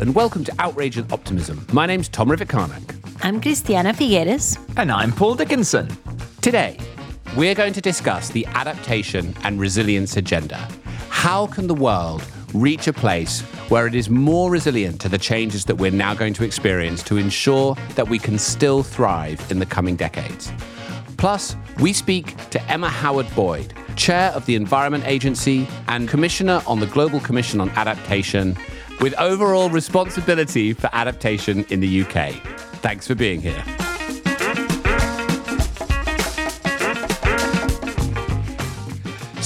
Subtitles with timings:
[0.00, 1.66] and welcome to Outrage and Optimism.
[1.72, 2.94] My name's Tom Rivett-Carnac.
[3.22, 4.58] I'm Christiana Figueres.
[4.78, 5.94] And I'm Paul Dickinson.
[6.40, 6.78] Today,
[7.36, 10.56] we're going to discuss the adaptation and resilience agenda.
[11.10, 12.24] How can the world
[12.54, 16.32] reach a place where it is more resilient to the changes that we're now going
[16.32, 20.50] to experience to ensure that we can still thrive in the coming decades?
[21.18, 26.80] Plus, we speak to Emma Howard Boyd, Chair of the Environment Agency and Commissioner on
[26.80, 28.56] the Global Commission on Adaptation,
[29.00, 32.34] with overall responsibility for adaptation in the UK.
[32.82, 33.64] Thanks for being here.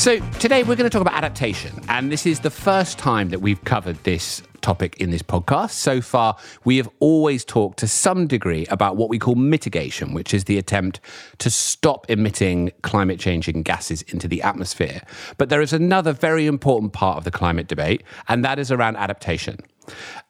[0.04, 3.38] So, today we're going to talk about adaptation, and this is the first time that
[3.38, 5.70] we've covered this topic in this podcast.
[5.70, 10.34] So far, we have always talked to some degree about what we call mitigation, which
[10.34, 11.00] is the attempt
[11.38, 15.00] to stop emitting climate changing gases into the atmosphere.
[15.38, 18.98] But there is another very important part of the climate debate, and that is around
[18.98, 19.56] adaptation.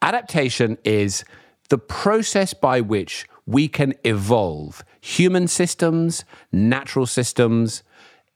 [0.03, 1.25] Adaptation is
[1.69, 7.83] the process by which we can evolve human systems, natural systems,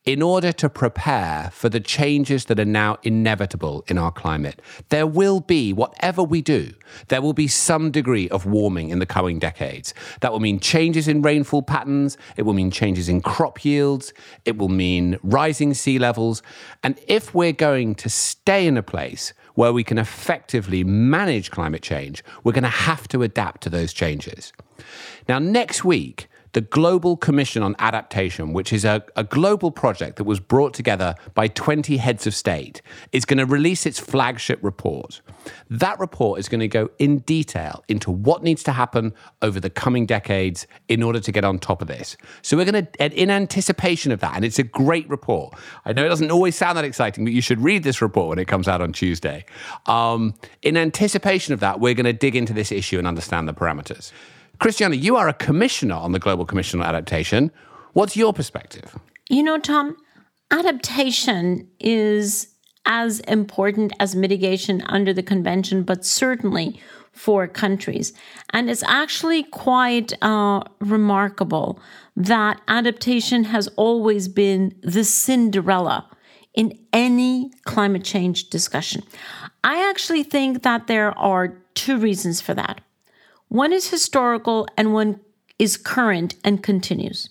[0.05, 4.63] in order to prepare for the changes that are now inevitable in our climate.
[4.89, 6.73] There will be, whatever we do,
[7.09, 9.93] there will be some degree of warming in the coming decades.
[10.21, 14.57] That will mean changes in rainfall patterns, it will mean changes in crop yields, it
[14.57, 16.43] will mean rising sea levels.
[16.83, 21.83] And if we're going to stay in a place where we can effectively manage climate
[21.83, 24.53] change, we're going to have to adapt to those changes.
[25.29, 30.25] Now, next week, the Global Commission on Adaptation, which is a, a, global project that
[30.25, 32.81] was brought together by 20 heads of state,
[33.13, 35.21] is going to release its flagship report.
[35.71, 39.71] That report is going to go in detail into what needs to happen over the
[39.71, 42.17] coming decades in order to get on top of this.
[42.43, 45.55] So we're going to, in anticipation of that, and it's a great report.
[45.85, 48.39] I know it doesn't always sound that exciting, but you should read this report when
[48.39, 49.45] it comes out on Tuesday.
[49.87, 53.55] Um, in anticipation of that, we're going to dig into this issue and understand the
[53.55, 54.13] parameters.
[54.59, 57.53] Christiana, you are a commissioner on the Global Commission on Adaptation.
[57.93, 58.99] What's your perspective?
[59.29, 59.97] You know, Tom,
[60.51, 62.49] adaptation is
[62.85, 66.81] as important as mitigation under the convention, but certainly
[67.13, 68.13] for countries.
[68.53, 71.81] And it's actually quite uh, remarkable
[72.17, 76.09] that adaptation has always been the Cinderella
[76.55, 79.03] in any climate change discussion.
[79.63, 82.81] I actually think that there are two reasons for that.
[83.49, 85.21] One is historical and one
[85.59, 87.31] is current and continues.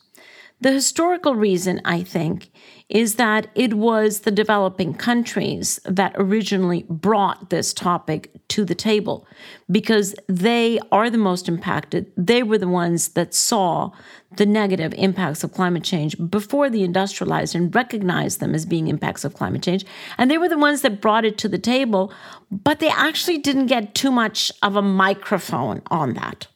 [0.59, 2.49] The historical reason, I think,
[2.89, 9.27] is that it was the developing countries that originally brought this topic to the table
[9.69, 12.11] because they are the most impacted.
[12.17, 13.91] They were the ones that saw
[14.35, 19.23] the negative impacts of climate change before the industrialized and recognized them as being impacts
[19.23, 19.85] of climate change.
[20.17, 22.11] And they were the ones that brought it to the table,
[22.51, 26.47] but they actually didn't get too much of a microphone on that.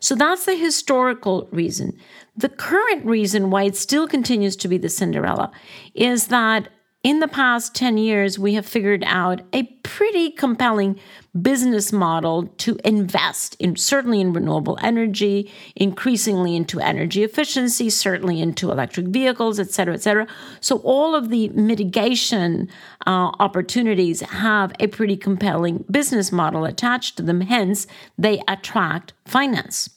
[0.00, 1.98] So that's the historical reason.
[2.36, 5.50] The current reason why it still continues to be the Cinderella
[5.94, 6.68] is that
[7.08, 11.00] in the past 10 years, we have figured out a pretty compelling
[11.40, 18.70] business model to invest in certainly in renewable energy, increasingly into energy efficiency, certainly into
[18.70, 20.26] electric vehicles, et cetera, et cetera.
[20.60, 22.68] So all of the mitigation
[23.06, 27.40] uh, opportunities have a pretty compelling business model attached to them.
[27.40, 27.86] Hence,
[28.18, 29.88] they attract finance.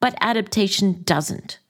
[0.00, 1.60] But adaptation doesn't.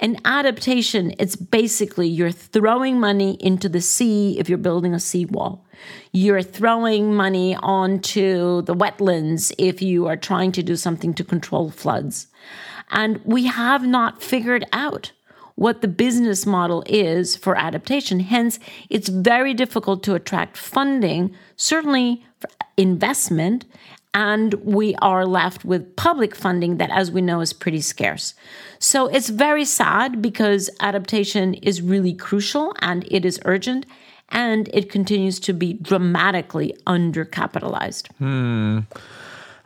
[0.00, 5.66] An adaptation, it's basically you're throwing money into the sea if you're building a seawall.
[6.12, 11.70] You're throwing money onto the wetlands if you are trying to do something to control
[11.70, 12.28] floods.
[12.90, 15.12] And we have not figured out
[15.56, 18.20] what the business model is for adaptation.
[18.20, 22.24] Hence, it's very difficult to attract funding, certainly
[22.76, 23.64] investment,
[24.18, 28.34] and we are left with public funding that, as we know, is pretty scarce.
[28.80, 33.86] So it's very sad because adaptation is really crucial and it is urgent
[34.30, 38.10] and it continues to be dramatically undercapitalized.
[38.16, 38.80] Hmm.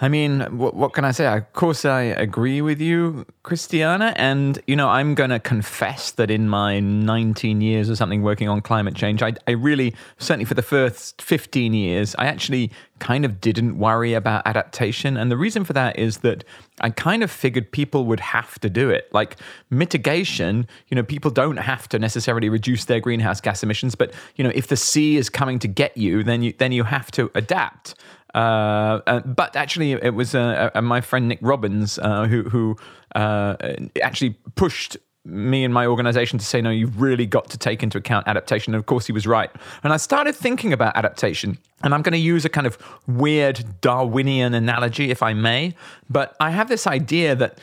[0.03, 1.27] I mean, what, what, can I say?
[1.27, 4.13] Of course, I agree with you, Christiana.
[4.17, 8.49] And, you know, I'm going to confess that in my 19 years or something working
[8.49, 13.25] on climate change, I, I really, certainly for the first 15 years, I actually kind
[13.25, 15.17] of didn't worry about adaptation.
[15.17, 16.43] And the reason for that is that
[16.81, 19.09] I kind of figured people would have to do it.
[19.13, 19.37] Like
[19.71, 24.43] mitigation, you know, people don't have to necessarily reduce their greenhouse gas emissions, but you
[24.43, 27.31] know, if the sea is coming to get you, then you then you have to
[27.37, 27.95] adapt.
[28.35, 32.77] Uh, uh, but actually, it was uh, uh, my friend Nick Robins uh, who who
[33.15, 37.97] actually pushed me and my organization to say, no, you've really got to take into
[37.97, 38.75] account adaptation.
[38.75, 39.51] And of course, he was right.
[39.85, 41.59] And I started thinking about adaptation.
[41.85, 42.77] And I'm going to use a kind of
[43.07, 45.75] weird Darwinian analogy, if I may.
[46.11, 47.59] But I have this idea that,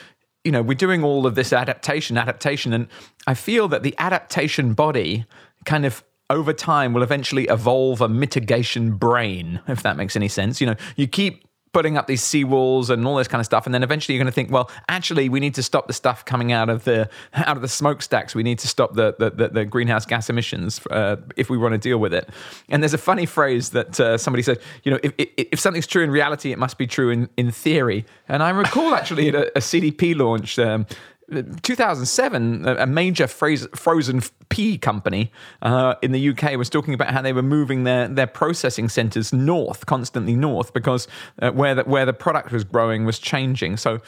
[0.46, 2.72] you know, we're doing all of this adaptation, adaptation.
[2.72, 2.88] And
[3.28, 5.26] I feel that the adaptation body
[5.66, 10.62] kind of over time will eventually evolve a mitigation brain, if that makes any sense.
[10.62, 13.76] You know, you keep putting up these seawalls and all this kind of stuff and
[13.76, 16.52] then eventually you're going to think well actually we need to stop the stuff coming
[16.52, 18.34] out of the out of the smokestacks.
[18.34, 21.74] We need to stop the the, the, the greenhouse gas emissions uh, if we want
[21.74, 22.30] to deal with it.
[22.70, 25.88] And there's a funny phrase that uh, somebody said you know if, if, if, something's
[25.88, 28.06] true in reality it must be true in, in theory.
[28.28, 30.88] And i recall actually at a, a cdp launch um,
[31.30, 35.32] 2007, a major frozen pea company
[35.62, 39.32] uh, in the UK was talking about how they were moving their, their processing centres
[39.32, 41.08] north, constantly north, because
[41.42, 43.78] uh, where the, where the product was growing was changing.
[43.78, 44.00] So,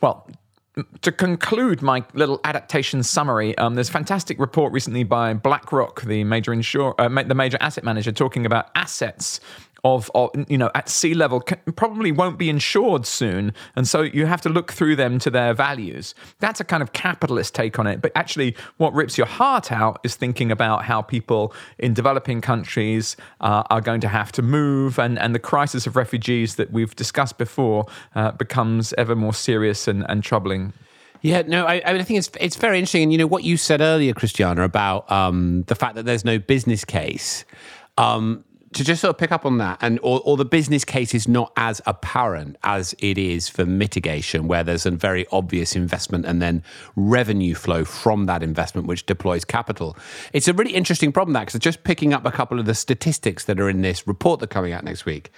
[0.00, 0.28] well,
[1.02, 6.24] to conclude my little adaptation summary, um, there's a fantastic report recently by BlackRock, the
[6.24, 9.40] major insure, uh, the major asset manager, talking about assets
[9.84, 11.40] of, of, you know at sea level
[11.76, 15.54] probably won't be insured soon and so you have to look through them to their
[15.54, 19.70] values that's a kind of capitalist take on it but actually what rips your heart
[19.70, 24.42] out is thinking about how people in developing countries uh, are going to have to
[24.42, 29.34] move and and the crisis of refugees that we've discussed before uh, becomes ever more
[29.34, 30.72] serious and, and troubling
[31.20, 33.42] yeah, no, I, I, mean, I think it's it's very interesting, and you know what
[33.42, 37.44] you said earlier, Christiana, about um, the fact that there's no business case.
[37.96, 41.14] Um, to just sort of pick up on that, and or, or, the business case
[41.14, 46.26] is not as apparent as it is for mitigation, where there's a very obvious investment
[46.26, 46.62] and then
[46.94, 49.96] revenue flow from that investment, which deploys capital.
[50.32, 53.44] It's a really interesting problem that because just picking up a couple of the statistics
[53.46, 55.30] that are in this report that's coming out next week.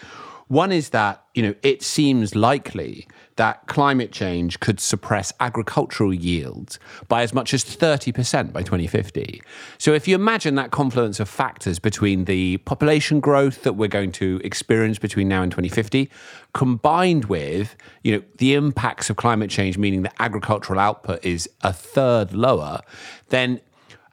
[0.49, 3.07] One is that you know it seems likely
[3.41, 6.79] that climate change could suppress agricultural yields
[7.09, 9.41] by as much as 30% by 2050.
[9.79, 14.13] So, if you imagine that confluence of factors between the population growth that we're going
[14.13, 16.11] to experience between now and 2050,
[16.53, 21.73] combined with you know, the impacts of climate change, meaning that agricultural output is a
[21.73, 22.83] third lower,
[23.31, 23.59] then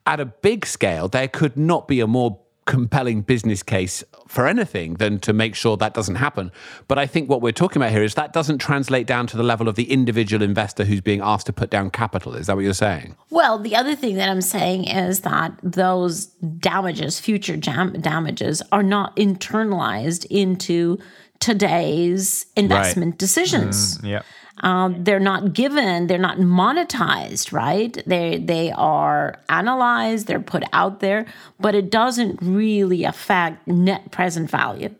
[0.05, 4.95] at a big scale, there could not be a more compelling business case for anything
[4.95, 6.51] than to make sure that doesn't happen.
[6.87, 9.43] But I think what we're talking about here is that doesn't translate down to the
[9.43, 12.35] level of the individual investor who's being asked to put down capital.
[12.35, 13.15] Is that what you're saying?
[13.31, 19.15] Well, the other thing that I'm saying is that those damages, future damages, are not
[19.15, 20.99] internalized into
[21.39, 23.19] today's investment right.
[23.19, 23.97] decisions.
[23.99, 24.21] Mm, yeah.
[24.63, 28.01] Um, they're not given, they're not monetized, right?
[28.07, 31.27] They they are analyzed, they're put out there,
[31.59, 34.95] but it doesn't really affect net present value,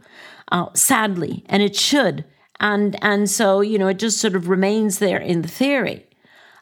[0.52, 2.24] uh, sadly, and it should.
[2.60, 6.07] And and so you know it just sort of remains there in the theory.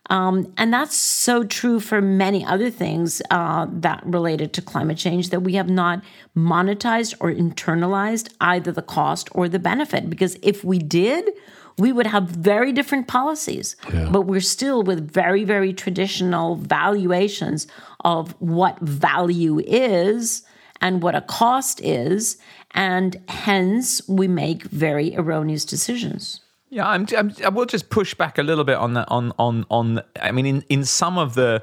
[0.09, 5.29] Um, and that's so true for many other things uh, that related to climate change
[5.29, 6.03] that we have not
[6.35, 10.09] monetized or internalized either the cost or the benefit.
[10.09, 11.29] Because if we did,
[11.77, 13.75] we would have very different policies.
[13.91, 14.09] Yeah.
[14.11, 17.67] But we're still with very, very traditional valuations
[18.03, 20.43] of what value is
[20.81, 22.37] and what a cost is.
[22.71, 26.41] And hence, we make very erroneous decisions.
[26.69, 29.07] Yeah, I'm, I'm, i will just push back a little bit on that.
[29.09, 30.01] On on on.
[30.21, 31.61] I mean, in in some of the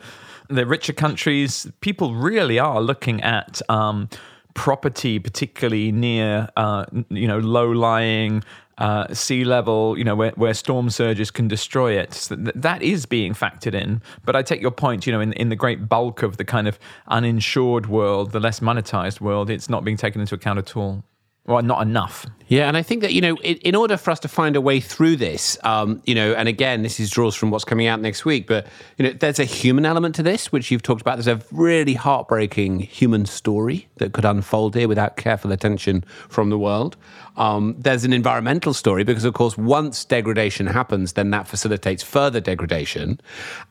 [0.48, 3.60] the richer countries, people really are looking at.
[3.68, 4.08] Um,
[4.54, 8.42] property, particularly near uh, you know low lying
[8.78, 12.14] uh, sea level, you know, where, where storm surges can destroy it.
[12.14, 14.02] So th- that is being factored in.
[14.24, 16.66] But I take your point, you know, in, in the great bulk of the kind
[16.66, 16.78] of
[17.08, 21.04] uninsured world, the less monetized world, it's not being taken into account at all.
[21.46, 22.26] Well, not enough.
[22.52, 24.60] Yeah, and I think that you know, in, in order for us to find a
[24.60, 27.98] way through this, um, you know, and again, this is draws from what's coming out
[28.02, 28.66] next week, but
[28.98, 31.16] you know, there's a human element to this, which you've talked about.
[31.16, 36.58] There's a really heartbreaking human story that could unfold here without careful attention from the
[36.58, 36.98] world.
[37.38, 42.38] Um, there's an environmental story because, of course, once degradation happens, then that facilitates further
[42.38, 43.18] degradation.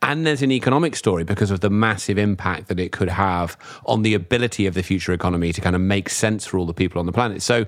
[0.02, 4.02] And there's an economic story because of the massive impact that it could have on
[4.02, 7.00] the ability of the future economy to kind of make sense for all the people
[7.00, 7.44] on the planet.
[7.44, 7.68] So,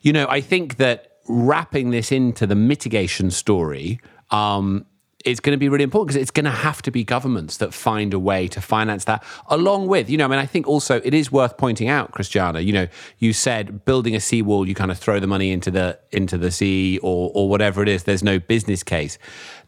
[0.00, 4.00] you know, I think that wrapping this into the mitigation story
[4.30, 4.86] um,
[5.30, 7.74] it's going to be really important because it's going to have to be governments that
[7.74, 11.00] find a way to finance that along with, you know, I mean, I think also
[11.04, 14.90] it is worth pointing out, Christiana, you know, you said building a seawall, you kind
[14.90, 18.04] of throw the money into the into the sea or or whatever it is.
[18.04, 19.18] There's no business case.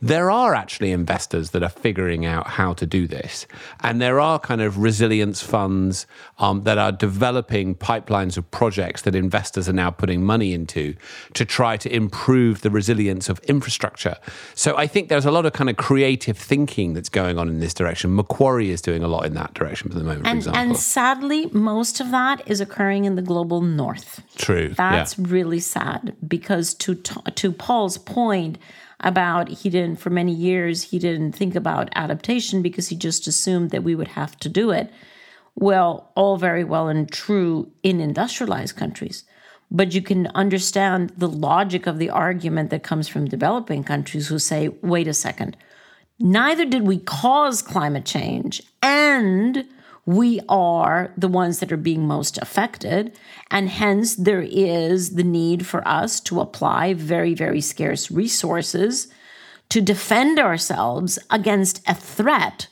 [0.02, 3.46] There are actually investors that are figuring out how to do this,
[3.80, 6.06] and there are kind of resilience funds
[6.38, 10.94] um, that are developing pipelines of projects that investors are now putting money into
[11.34, 14.16] to try to improve the resilience of infrastructure.
[14.54, 17.48] So I think there's a lot of of kind of creative thinking that's going on
[17.48, 18.14] in this direction.
[18.14, 20.60] Macquarie is doing a lot in that direction at the moment, for And, example.
[20.62, 24.22] and sadly, most of that is occurring in the global north.
[24.36, 24.68] True.
[24.76, 25.24] That's yeah.
[25.28, 28.58] really sad because to to Paul's point
[29.00, 33.70] about he didn't for many years he didn't think about adaptation because he just assumed
[33.70, 34.92] that we would have to do it.
[35.54, 39.24] Well, all very well and true in industrialized countries.
[39.70, 44.38] But you can understand the logic of the argument that comes from developing countries who
[44.38, 45.56] say, wait a second,
[46.18, 49.64] neither did we cause climate change and
[50.06, 53.16] we are the ones that are being most affected.
[53.50, 59.08] And hence, there is the need for us to apply very, very scarce resources
[59.68, 62.66] to defend ourselves against a threat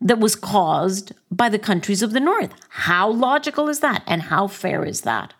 [0.00, 2.52] that was caused by the countries of the North.
[2.68, 4.04] How logical is that?
[4.06, 5.34] And how fair is that?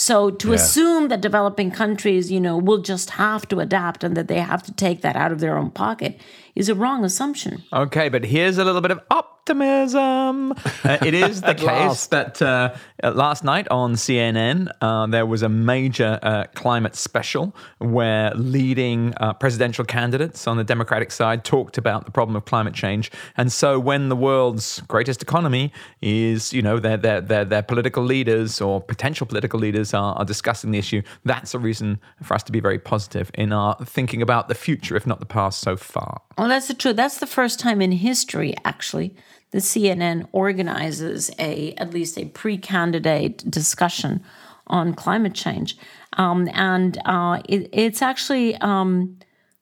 [0.00, 4.28] So to assume that developing countries, you know, will just have to adapt and that
[4.28, 6.18] they have to take that out of their own pocket
[6.54, 7.62] is a wrong assumption.
[7.70, 10.52] Okay, but here's a little bit of oh, optimism.
[10.84, 12.10] Uh, it is the case last.
[12.10, 18.32] that uh, last night on CNN, uh, there was a major uh, climate special where
[18.34, 23.10] leading uh, presidential candidates on the Democratic side talked about the problem of climate change.
[23.36, 28.04] And so when the world's greatest economy is, you know, their, their, their, their political
[28.04, 32.42] leaders or potential political leaders are, are discussing the issue, that's a reason for us
[32.42, 35.76] to be very positive in our thinking about the future, if not the past so
[35.76, 36.20] far.
[36.36, 36.96] Well, that's the truth.
[36.96, 39.14] That's the first time in history, actually,
[39.50, 44.22] the CNN organizes a at least a pre-candidate discussion
[44.66, 45.76] on climate change,
[46.14, 49.18] um, and uh, it, it's actually um,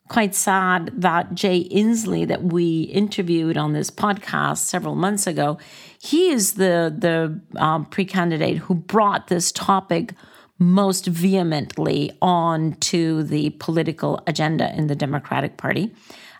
[0.09, 5.59] quite sad that Jay Inslee, that we interviewed on this podcast several months ago,
[5.99, 10.15] he is the the um, pre-candidate who brought this topic
[10.59, 15.93] most vehemently onto the political agenda in the Democratic Party.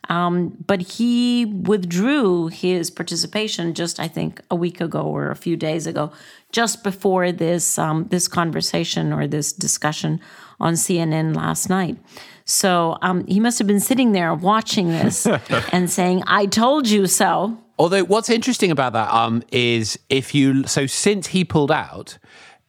[0.09, 5.57] Um, but he withdrew his participation just, I think, a week ago or a few
[5.57, 6.13] days ago,
[6.51, 10.21] just before this um, this conversation or this discussion
[10.61, 11.99] on CNN last night.
[12.45, 15.27] So um, he must have been sitting there watching this
[15.73, 20.67] and saying, "I told you so." Although what's interesting about that um, is if you
[20.67, 22.19] so since he pulled out,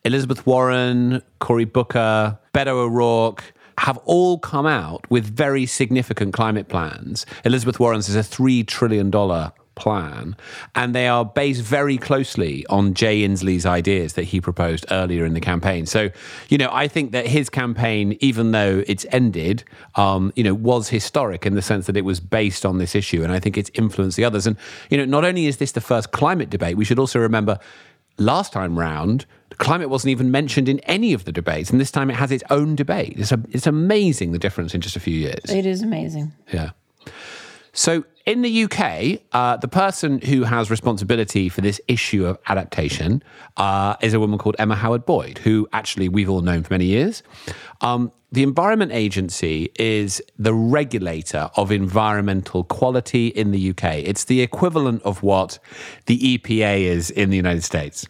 [0.04, 7.26] Elizabeth Warren, Cory Booker, Beto O'Rourke have all come out with very significant climate plans.
[7.46, 10.36] Elizabeth Warren's is a three trillion dollar plan,
[10.76, 15.34] and they are based very closely on Jay Inslee's ideas that he proposed earlier in
[15.34, 15.86] the campaign.
[15.86, 16.10] So,
[16.50, 19.64] you know, I think that his campaign, even though it's ended,
[19.96, 23.24] um, you know, was historic in the sense that it was based on this issue,
[23.24, 24.46] and I think it's influenced the others.
[24.46, 24.58] And
[24.90, 27.60] you know, not only is this the first climate debate, we should also remember
[28.18, 29.26] last time round,
[29.60, 32.44] climate wasn't even mentioned in any of the debates, and this time it has its
[32.50, 33.14] own debate.
[33.18, 35.46] It's a, it's amazing the difference in just a few years.
[35.48, 36.34] It is amazing.
[36.52, 36.72] Yeah.
[37.72, 43.24] So in the UK, uh, the person who has responsibility for this issue of adaptation
[43.58, 46.86] uh, is a woman called Emma Howard Boyd, who actually we've all known for many
[46.86, 47.22] years.
[47.82, 53.96] Um, the Environment Agency is the regulator of environmental quality in the UK.
[53.96, 55.58] It's the equivalent of what
[56.06, 58.08] the EPA is in the United States.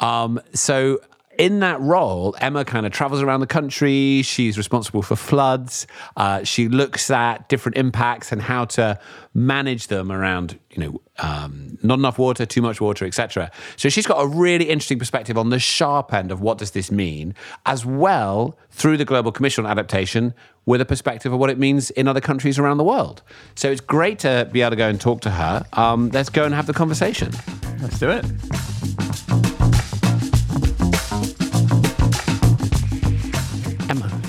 [0.00, 1.00] Um, so
[1.40, 4.20] in that role, Emma kind of travels around the country.
[4.20, 5.86] She's responsible for floods.
[6.14, 8.98] Uh, she looks at different impacts and how to
[9.32, 13.50] manage them around, you know, um, not enough water, too much water, etc.
[13.76, 16.90] So she's got a really interesting perspective on the sharp end of what does this
[16.90, 20.34] mean, as well through the Global Commission on Adaptation
[20.66, 23.22] with a perspective of what it means in other countries around the world.
[23.54, 25.64] So it's great to be able to go and talk to her.
[25.72, 27.32] Um, let's go and have the conversation.
[27.80, 28.26] Let's do it.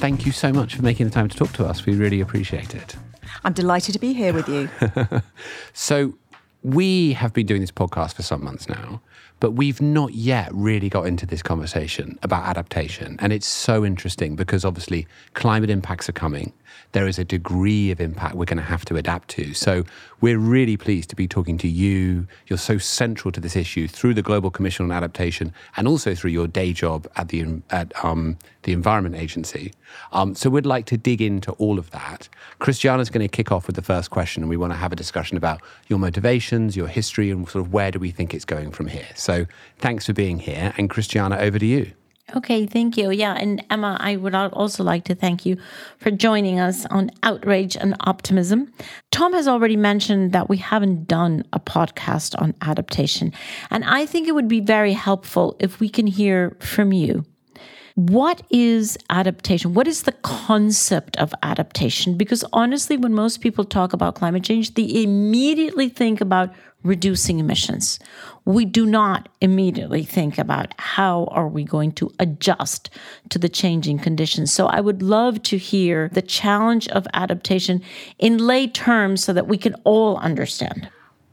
[0.01, 1.85] Thank you so much for making the time to talk to us.
[1.85, 2.95] We really appreciate it.
[3.43, 4.67] I'm delighted to be here with you.
[5.73, 6.15] So,
[6.63, 9.01] we have been doing this podcast for some months now,
[9.39, 13.15] but we've not yet really got into this conversation about adaptation.
[13.19, 16.53] And it's so interesting because obviously climate impacts are coming.
[16.91, 19.53] There is a degree of impact we're going to have to adapt to.
[19.53, 19.83] So,
[20.19, 22.27] we're really pleased to be talking to you.
[22.47, 26.31] You're so central to this issue through the Global Commission on Adaptation and also through
[26.31, 29.73] your day job at the, at, um, the Environment Agency.
[30.11, 32.29] Um, so, we'd like to dig into all of that.
[32.59, 34.95] Christiana's going to kick off with the first question, and we want to have a
[34.95, 38.71] discussion about your motivations, your history, and sort of where do we think it's going
[38.71, 39.07] from here.
[39.15, 39.45] So,
[39.79, 40.73] thanks for being here.
[40.77, 41.93] And Christiana, over to you.
[42.33, 43.11] Okay, thank you.
[43.11, 45.57] Yeah, and Emma, I would also like to thank you
[45.97, 48.71] for joining us on Outrage and Optimism.
[49.11, 53.33] Tom has already mentioned that we haven't done a podcast on adaptation,
[53.69, 57.25] and I think it would be very helpful if we can hear from you.
[57.95, 59.73] What is adaptation?
[59.73, 62.15] What is the concept of adaptation?
[62.15, 67.99] Because honestly, when most people talk about climate change, they immediately think about reducing emissions.
[68.45, 72.89] We do not immediately think about how are we going to adjust
[73.29, 74.51] to the changing conditions.
[74.51, 77.81] So I would love to hear the challenge of adaptation
[78.17, 80.89] in lay terms so that we can all understand.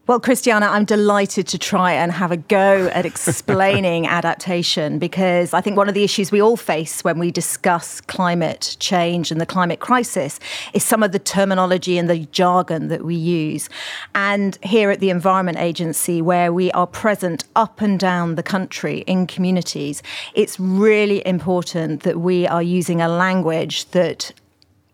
[0.09, 5.61] Well, Christiana, I'm delighted to try and have a go at explaining adaptation because I
[5.61, 9.45] think one of the issues we all face when we discuss climate change and the
[9.45, 10.41] climate crisis
[10.73, 13.69] is some of the terminology and the jargon that we use.
[14.15, 19.01] And here at the Environment Agency, where we are present up and down the country
[19.01, 24.33] in communities, it's really important that we are using a language that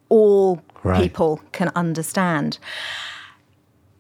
[0.09, 1.01] all right.
[1.01, 2.59] people can understand.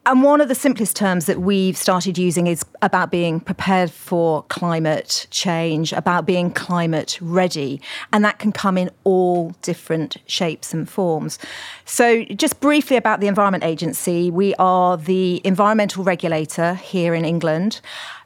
[0.06, 4.42] And one of the simplest terms that we've started using is about being prepared for
[4.44, 7.80] climate change, about being climate ready.
[8.12, 11.38] And that can come in all different shapes and forms.
[11.86, 17.80] So, just briefly about the Environment Agency, we are the environmental regulator here in England.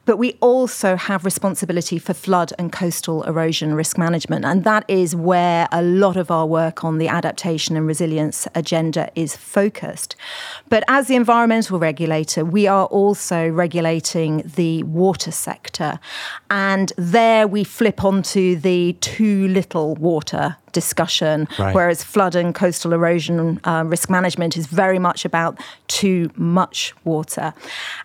[0.09, 4.47] But we also have responsibility for flood and coastal erosion risk management.
[4.47, 9.11] And that is where a lot of our work on the adaptation and resilience agenda
[9.15, 10.17] is focused.
[10.71, 16.01] But as the environmental regulator, we are also regulating the water sector.
[16.51, 21.75] And there we flip onto the too little water discussion, right.
[21.75, 27.53] whereas flood and coastal erosion uh, risk management is very much about too much water.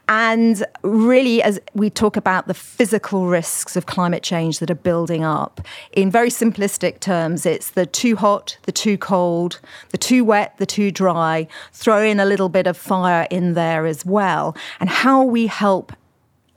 [0.09, 5.23] And really, as we talk about the physical risks of climate change that are building
[5.23, 9.59] up, in very simplistic terms, it's the too hot, the too cold,
[9.89, 13.85] the too wet, the too dry, throw in a little bit of fire in there
[13.85, 15.93] as well, and how we help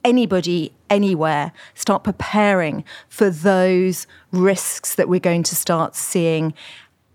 [0.03, 6.53] anybody anywhere start preparing for those risks that we're going to start seeing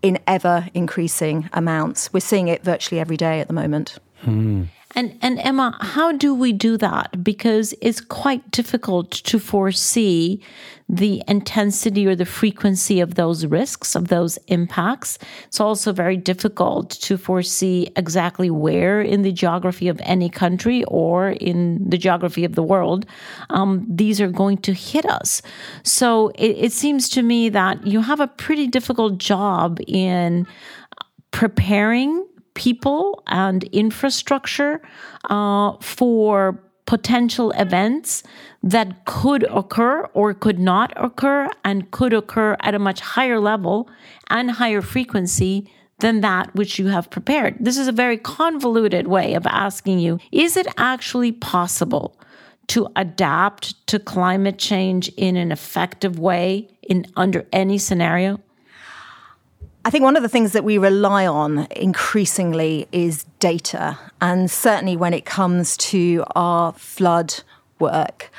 [0.01, 2.11] in ever increasing amounts.
[2.13, 3.97] We're seeing it virtually every day at the moment.
[4.19, 4.63] Hmm.
[4.95, 7.23] And and Emma, how do we do that?
[7.23, 10.41] Because it's quite difficult to foresee
[10.87, 15.17] the intensity or the frequency of those risks, of those impacts.
[15.47, 21.29] It's also very difficult to foresee exactly where in the geography of any country or
[21.31, 23.05] in the geography of the world
[23.49, 25.41] um, these are going to hit us.
[25.83, 30.45] So it, it seems to me that you have a pretty difficult job in
[31.31, 34.81] preparing people and infrastructure
[35.29, 38.23] uh, for potential events
[38.61, 43.89] that could occur or could not occur and could occur at a much higher level
[44.29, 47.55] and higher frequency than that which you have prepared.
[47.59, 52.19] This is a very convoluted way of asking you is it actually possible
[52.67, 58.39] to adapt to climate change in an effective way in under any scenario?
[59.85, 63.99] I think one of the things that we rely on increasingly is data.
[64.21, 67.41] And certainly when it comes to our flood
[67.79, 68.31] work,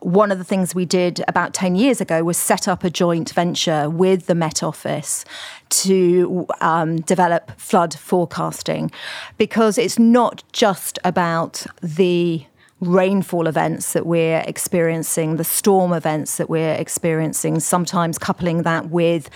[0.00, 3.30] one of the things we did about 10 years ago was set up a joint
[3.32, 5.24] venture with the Met Office
[5.70, 8.90] to um, develop flood forecasting
[9.38, 12.44] because it's not just about the
[12.80, 19.28] rainfall events that we're experiencing, the storm events that we're experiencing, sometimes coupling that with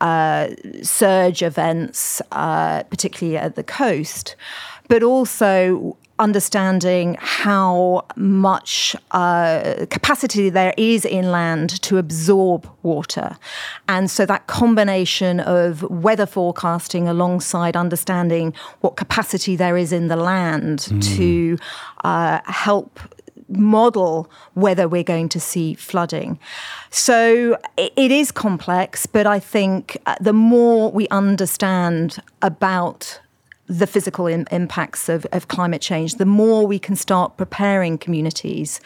[0.00, 0.48] uh,
[0.82, 4.36] surge events, uh, particularly at the coast,
[4.88, 13.36] but also understanding how much uh, capacity there is inland to absorb water.
[13.88, 20.16] And so that combination of weather forecasting alongside understanding what capacity there is in the
[20.16, 21.16] land mm.
[21.16, 21.58] to
[22.04, 22.98] uh, help
[23.48, 26.38] model whether we're going to see flooding.
[26.90, 33.20] So it is complex, but I think uh, the more we understand about
[33.68, 38.80] the physical in, impacts of, of climate change, the more we can start preparing communities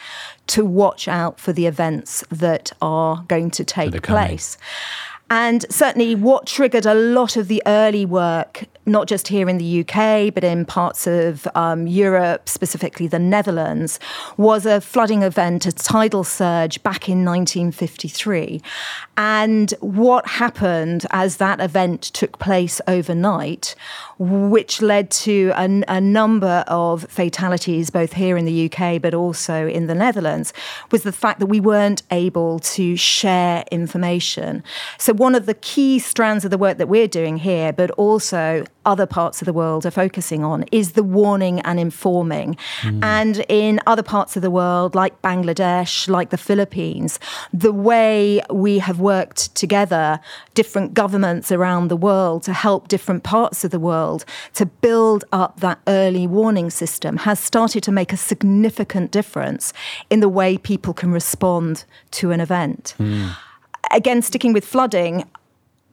[0.47, 4.57] to watch out for the events that are going to take place.
[5.29, 9.81] And certainly, what triggered a lot of the early work not just here in the
[9.81, 13.99] UK, but in parts of um, Europe, specifically the Netherlands,
[14.37, 18.61] was a flooding event, a tidal surge back in 1953.
[19.17, 23.75] And what happened as that event took place overnight,
[24.19, 29.67] which led to a, a number of fatalities, both here in the UK, but also
[29.67, 30.53] in the Netherlands,
[30.91, 34.63] was the fact that we weren't able to share information.
[34.97, 38.65] So, one of the key strands of the work that we're doing here, but also
[38.85, 42.57] other parts of the world are focusing on is the warning and informing.
[42.81, 43.03] Mm.
[43.03, 47.19] And in other parts of the world, like Bangladesh, like the Philippines,
[47.53, 50.19] the way we have worked together,
[50.53, 55.59] different governments around the world, to help different parts of the world to build up
[55.59, 59.73] that early warning system has started to make a significant difference
[60.09, 62.95] in the way people can respond to an event.
[62.99, 63.35] Mm.
[63.91, 65.25] Again, sticking with flooding,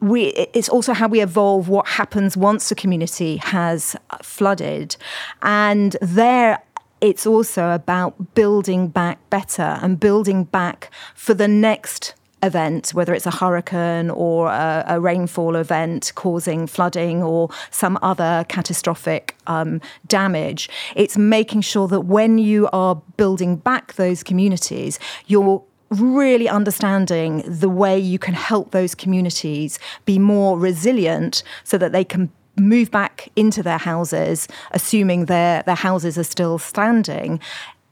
[0.01, 4.97] we, it's also how we evolve what happens once a community has flooded.
[5.43, 6.63] And there,
[7.01, 13.27] it's also about building back better and building back for the next event, whether it's
[13.27, 20.69] a hurricane or a, a rainfall event causing flooding or some other catastrophic um, damage.
[20.97, 27.69] It's making sure that when you are building back those communities, you're really understanding the
[27.69, 33.29] way you can help those communities be more resilient so that they can move back
[33.37, 37.41] into their houses, assuming their, their houses are still standing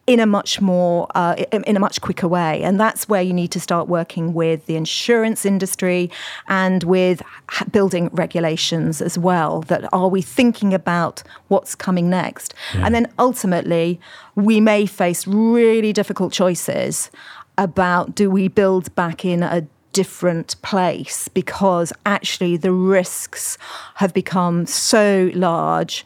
[0.09, 3.51] in a much more uh, in a much quicker way and that's where you need
[3.51, 6.11] to start working with the insurance industry
[6.49, 7.23] and with
[7.71, 12.87] building regulations as well that are we thinking about what's coming next yeah.
[12.87, 14.01] and then ultimately
[14.35, 17.11] we may face really difficult choices
[17.59, 23.59] about do we build back in a different place because actually the risks
[23.97, 26.05] have become so large.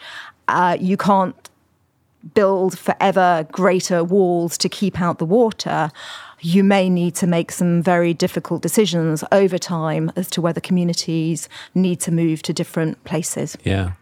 [0.49, 1.51] Uh, you can't
[2.35, 5.91] build forever greater walls to keep out the water.
[6.41, 11.49] You may need to make some very difficult decisions over time as to whether communities
[11.75, 13.57] need to move to different places.
[13.65, 13.93] Yeah.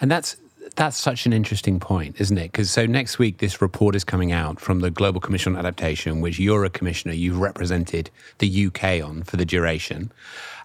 [0.00, 0.36] And that's
[0.76, 2.52] that's such an interesting point, isn't it?
[2.52, 6.20] Because so next week, this report is coming out from the Global Commission on Adaptation,
[6.20, 10.12] which you're a commissioner, you've represented the UK on for the duration.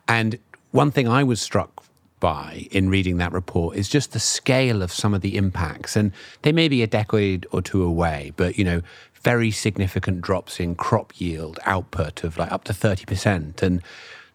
[0.08, 0.38] And
[0.72, 1.84] one thing I was struck
[2.20, 5.96] by in reading that report is just the scale of some of the impacts.
[5.96, 6.14] And
[6.44, 8.82] they may be a decade or two away, but, you know,
[9.22, 13.62] very significant drops in crop yield output of like up to 30%.
[13.62, 13.82] And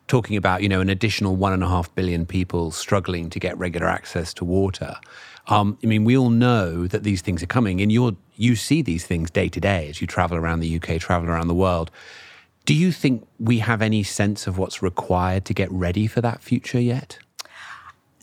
[0.08, 3.56] talking about, you know, an additional one and a half billion people struggling to get
[3.58, 4.96] regular access to water.
[5.48, 8.82] Um, I mean, we all know that these things are coming, and you you see
[8.82, 11.90] these things day to day as you travel around the UK, travel around the world.
[12.66, 16.42] Do you think we have any sense of what's required to get ready for that
[16.42, 17.18] future yet?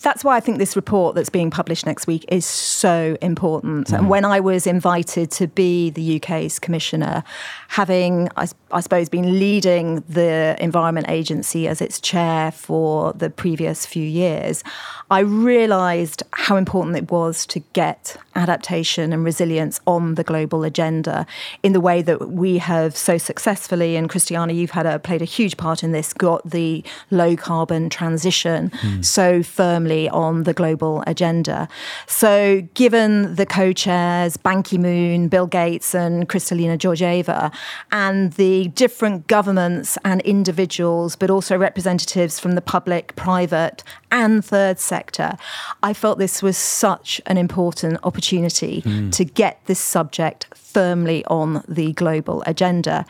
[0.02, 3.88] That's why I think this report that's being published next week is so important.
[3.88, 3.98] Mm.
[3.98, 7.24] And when I was invited to be the UK's commissioner,
[7.70, 13.86] having, I, I, suppose, been leading the Environment Agency as its chair for the previous
[13.86, 14.64] few years,
[15.10, 21.26] I realised how important it was to get adaptation and resilience on the global agenda
[21.64, 25.26] in the way that we have so successfully, and Christiana, you've had a, played a
[25.26, 29.06] huge part in this, got the low carbon transition mm.
[29.06, 31.68] so firmly firmly on the global agenda.
[32.08, 37.52] So, given the co chairs, Ban Ki moon, Bill Gates, and Kristalina Georgieva,
[37.92, 44.80] and the different governments and individuals, but also representatives from the public, private, and third
[44.80, 45.38] sector,
[45.84, 49.12] I felt this was such an important opportunity mm.
[49.12, 53.06] to get this subject firmly on the global agenda.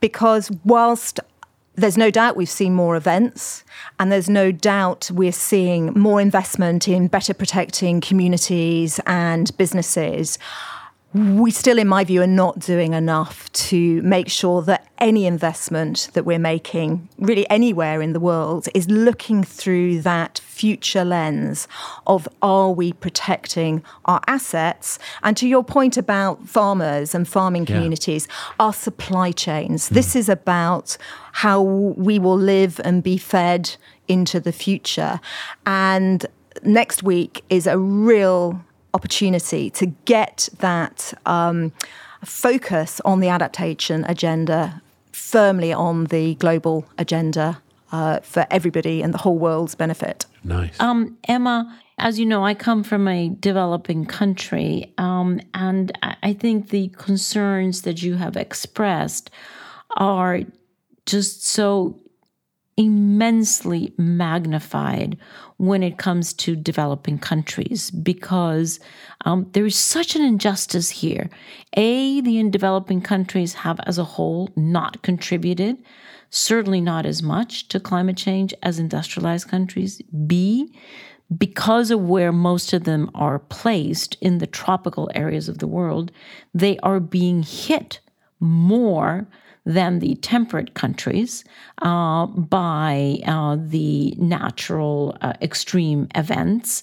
[0.00, 1.20] Because whilst
[1.76, 3.64] there's no doubt we've seen more events,
[3.98, 10.38] and there's no doubt we're seeing more investment in better protecting communities and businesses
[11.12, 16.08] we still, in my view, are not doing enough to make sure that any investment
[16.12, 21.66] that we're making, really anywhere in the world, is looking through that future lens
[22.06, 25.00] of are we protecting our assets?
[25.24, 28.28] And to your point about farmers and farming communities,
[28.60, 29.88] our supply chains.
[29.88, 29.94] Mm.
[29.94, 30.96] This is about
[31.32, 33.74] how we will live and be fed
[34.06, 35.18] into the future.
[35.66, 36.24] And
[36.62, 38.60] next week is a real
[38.94, 41.72] opportunity to get that um,
[42.24, 49.18] focus on the adaptation agenda firmly on the global agenda uh, for everybody and the
[49.18, 50.26] whole world's benefit.
[50.44, 50.78] Nice.
[50.80, 56.70] Um, Emma, as you know, I come from a developing country, um, and I think
[56.70, 59.30] the concerns that you have expressed
[59.96, 60.40] are
[61.06, 61.98] just so
[62.80, 65.18] immensely magnified
[65.58, 68.80] when it comes to developing countries because
[69.26, 71.28] um, there is such an injustice here.
[71.74, 75.76] A, the developing countries have as a whole not contributed,
[76.30, 80.00] certainly not as much to climate change as industrialized countries.
[80.26, 80.74] B,
[81.36, 86.12] because of where most of them are placed in the tropical areas of the world,
[86.54, 88.00] they are being hit
[88.40, 89.28] more
[89.64, 91.44] than the temperate countries
[91.82, 96.82] uh, by uh, the natural uh, extreme events.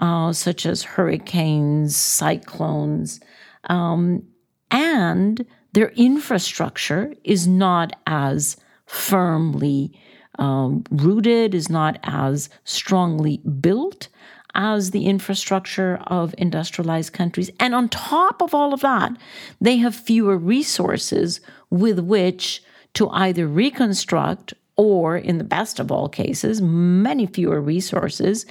[0.00, 3.20] uh, such as hurricanes, cyclones,
[3.64, 4.22] um,
[4.70, 9.98] and their infrastructure is not as firmly
[10.38, 14.08] um, rooted, is not as strongly built
[14.54, 17.50] as the infrastructure of industrialized countries.
[17.60, 19.12] And on top of all of that,
[19.60, 22.62] they have fewer resources with which
[22.94, 28.46] to either reconstruct or, in the best of all cases, many fewer resources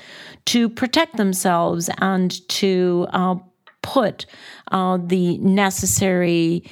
[0.45, 3.35] to protect themselves and to uh,
[3.81, 4.25] put
[4.71, 6.63] uh, the necessary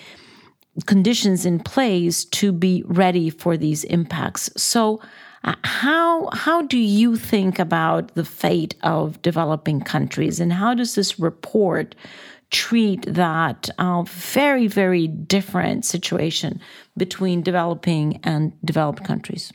[0.86, 4.50] conditions in place to be ready for these impacts.
[4.58, 5.02] So,
[5.46, 10.96] uh, how how do you think about the fate of developing countries, and how does
[10.96, 11.96] this report
[12.52, 16.60] treat that uh, very very different situation
[16.98, 19.52] between developing and developed countries?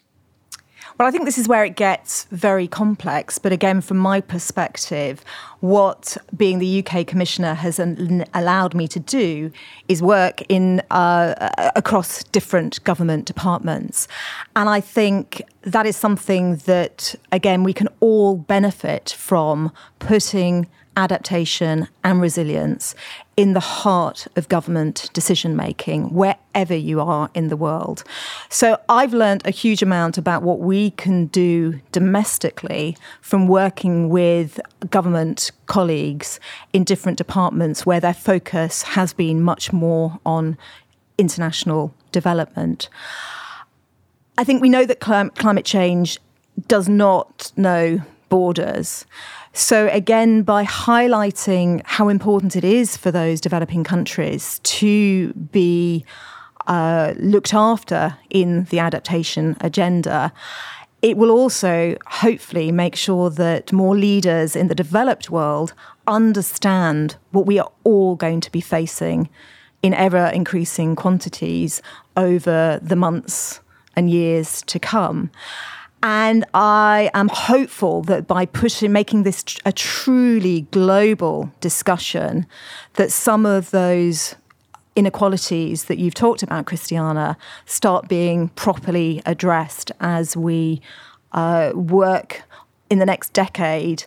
[1.00, 3.38] Well, I think this is where it gets very complex.
[3.38, 5.24] But again, from my perspective,
[5.61, 9.50] what being the UK commissioner has allowed me to do
[9.88, 14.09] is work in uh, across different government departments,
[14.55, 21.88] and I think that is something that again we can all benefit from putting adaptation
[22.05, 22.94] and resilience
[23.37, 28.05] in the heart of government decision making, wherever you are in the world.
[28.48, 34.61] So I've learned a huge amount about what we can do domestically from working with
[34.90, 36.38] government colleagues
[36.72, 40.59] in different departments where their focus has been much more on
[41.16, 42.88] international development.
[44.37, 46.18] I think we know that climate change
[46.66, 49.07] does not know borders.
[49.52, 56.04] So, again, by highlighting how important it is for those developing countries to be
[56.66, 60.32] uh, looked after in the adaptation agenda,
[61.02, 65.72] it will also hopefully make sure that more leaders in the developed world
[66.06, 69.28] understand what we are all going to be facing
[69.82, 71.80] in ever increasing quantities
[72.16, 73.60] over the months
[73.96, 75.30] and years to come.
[76.02, 82.46] And I am hopeful that by pushing, making this a truly global discussion,
[82.94, 84.34] that some of those
[84.96, 87.36] inequalities that you've talked about, Christiana,
[87.66, 90.80] start being properly addressed as we
[91.32, 92.42] uh, work
[92.88, 94.04] in the next decade,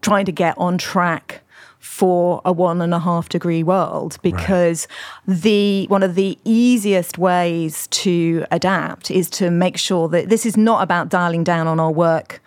[0.00, 1.42] trying to get on track
[1.78, 4.86] for a one and a half degree world because
[5.26, 5.36] right.
[5.40, 10.56] the one of the easiest ways to adapt is to make sure that this is
[10.56, 12.40] not about dialing down on our work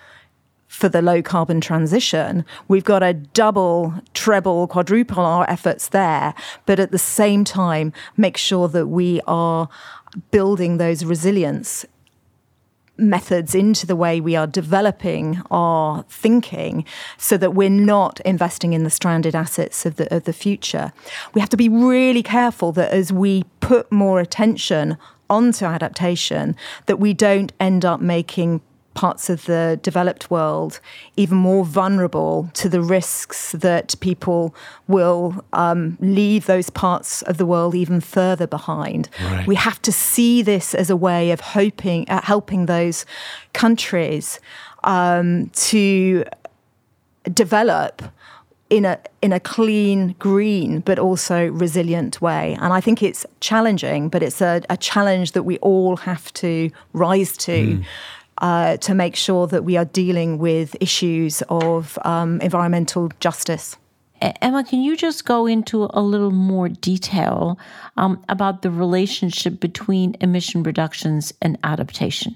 [0.67, 2.45] for the low carbon transition.
[2.69, 6.33] We've got to double, treble, quadruple our efforts there,
[6.65, 9.67] but at the same time, make sure that we are
[10.31, 11.85] building those resilience
[12.97, 16.85] methods into the way we are developing our thinking
[17.17, 20.91] so that we're not investing in the stranded assets of the, of the future.
[21.33, 24.97] We have to be really careful that as we put more attention
[25.29, 28.61] onto adaptation, that we don't end up making
[28.93, 30.79] parts of the developed world
[31.15, 34.53] even more vulnerable to the risks that people
[34.87, 39.09] will um, leave those parts of the world even further behind.
[39.23, 39.47] Right.
[39.47, 43.05] We have to see this as a way of hoping, uh, helping those
[43.53, 44.39] countries
[44.83, 46.25] um, to
[47.33, 48.01] develop
[48.69, 52.57] in a in a clean, green, but also resilient way.
[52.61, 56.71] And I think it's challenging, but it's a, a challenge that we all have to
[56.93, 57.51] rise to.
[57.51, 57.85] Mm
[58.41, 63.77] uh, to make sure that we are dealing with issues of um, environmental justice.
[64.21, 67.57] Emma, can you just go into a little more detail
[67.97, 72.35] um, about the relationship between emission reductions and adaptation?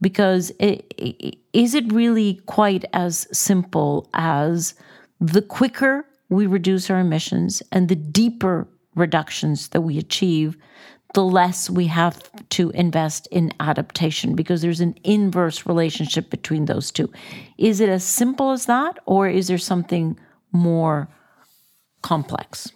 [0.00, 4.74] Because it, it, is it really quite as simple as
[5.20, 10.56] the quicker we reduce our emissions and the deeper reductions that we achieve,
[11.14, 16.90] the less we have to invest in adaptation because there's an inverse relationship between those
[16.90, 17.10] two.
[17.56, 20.18] Is it as simple as that, or is there something
[20.52, 21.08] more
[22.02, 22.70] complex?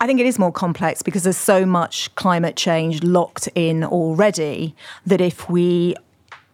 [0.00, 4.76] I think it is more complex because there's so much climate change locked in already
[5.06, 5.96] that if we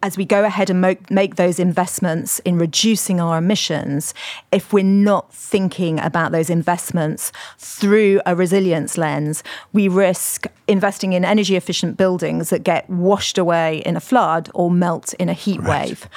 [0.03, 4.13] as we go ahead and make, make those investments in reducing our emissions,
[4.51, 11.25] if we're not thinking about those investments through a resilience lens, we risk investing in
[11.25, 15.59] energy efficient buildings that get washed away in a flood or melt in a heat
[15.61, 15.89] right.
[15.89, 16.09] wave.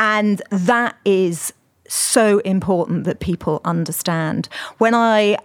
[0.00, 1.52] And that is
[1.88, 4.48] so important that people understand.
[4.78, 5.38] When I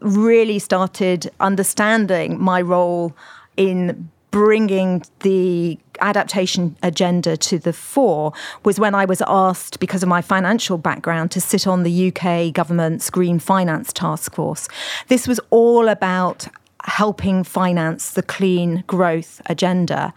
[0.00, 3.14] really started understanding my role
[3.56, 8.32] in bringing the adaptation agenda to the fore
[8.64, 12.52] was when I was asked, because of my financial background, to sit on the UK
[12.52, 14.68] government's Green Finance Task Force.
[15.08, 16.46] This was all about
[16.84, 20.14] helping finance the clean growth agenda.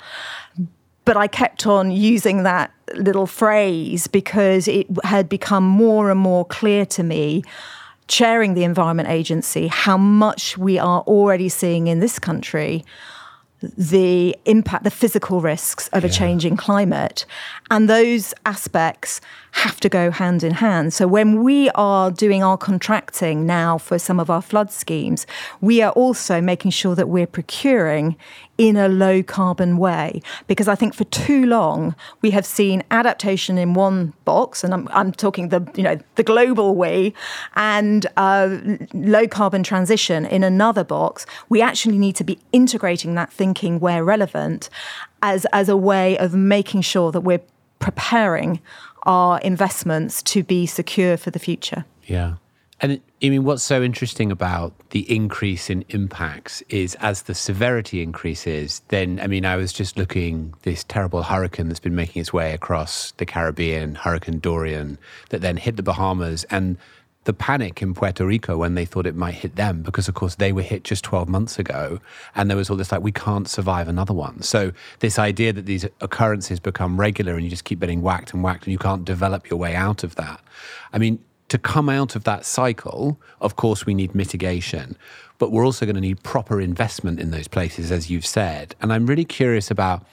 [1.04, 6.46] But I kept on using that little phrase because it had become more and more
[6.46, 7.44] clear to me
[8.08, 12.84] chairing the Environment Agency how much we are already seeing in this country
[13.62, 17.26] the impact, the physical risks of a changing climate.
[17.70, 19.22] And those aspects
[19.52, 20.94] have to go hand in hand.
[20.94, 25.28] So when we are doing our contracting now for some of our flood schemes,
[25.60, 28.16] we are also making sure that we're procuring
[28.58, 30.22] in a low carbon way.
[30.48, 34.88] Because I think for too long we have seen adaptation in one box, and I'm,
[34.92, 37.14] I'm talking the you know the global way,
[37.56, 38.58] and uh,
[38.94, 41.26] low carbon transition in another box.
[41.50, 44.70] We actually need to be integrating that thinking where relevant,
[45.22, 47.42] as as a way of making sure that we're
[47.80, 48.62] preparing
[49.04, 51.86] our investments to be secure for the future.
[52.06, 52.36] Yeah.
[52.84, 58.02] And I mean, what's so interesting about the increase in impacts is as the severity
[58.02, 62.34] increases, then, I mean, I was just looking this terrible hurricane that's been making its
[62.34, 64.98] way across the Caribbean, Hurricane Dorian,
[65.30, 66.44] that then hit the Bahamas.
[66.46, 66.78] And
[67.26, 70.36] the panic in Puerto Rico when they thought it might hit them, because of course
[70.36, 72.00] they were hit just 12 months ago.
[72.36, 74.42] And there was all this like, we can't survive another one.
[74.42, 78.44] So, this idea that these occurrences become regular and you just keep getting whacked and
[78.44, 80.42] whacked and you can't develop your way out of that.
[80.94, 84.98] I mean, to come out of that cycle, of course, we need mitigation,
[85.38, 88.74] but we're also going to need proper investment in those places, as you've said.
[88.82, 90.06] And I'm really curious about,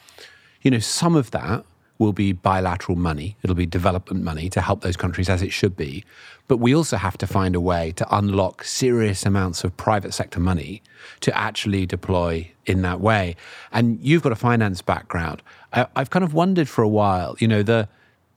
[0.63, 1.65] you know, some of that
[1.99, 3.37] will be bilateral money.
[3.43, 6.05] It'll be development money to help those countries as it should be.
[6.49, 10.41] But we also have to find a way to unlock serious amounts of private sector
[10.41, 10.83] money
[11.21, 13.37] to actually deploy in that way.
[13.71, 15.43] And you've got a finance background.
[15.73, 17.89] I, have kind of wondered for a while, you know, the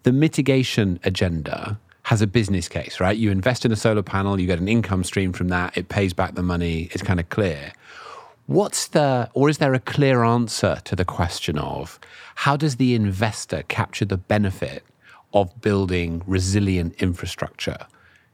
[0.04, 3.18] the mitigation agenda has a business case, right?
[3.18, 6.14] You invest in a solar panel, you get an income stream from that, it pays
[6.14, 7.74] back the money, it's kind of clear.
[8.48, 12.00] What's the, or is there a clear answer to the question of
[12.36, 14.84] how does the investor capture the benefit
[15.34, 17.86] of building resilient infrastructure?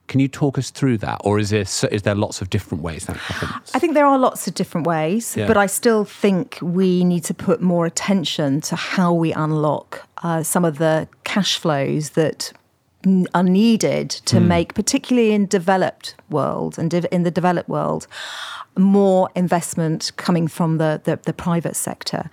[0.07, 3.05] Can you talk us through that, or is there is there lots of different ways
[3.05, 3.71] that happens?
[3.73, 5.47] I think there are lots of different ways, yeah.
[5.47, 10.43] but I still think we need to put more attention to how we unlock uh,
[10.43, 12.53] some of the cash flows that
[13.33, 14.47] are needed to mm.
[14.47, 18.07] make, particularly in developed world and in the developed world,
[18.77, 22.29] more investment coming from the, the, the private sector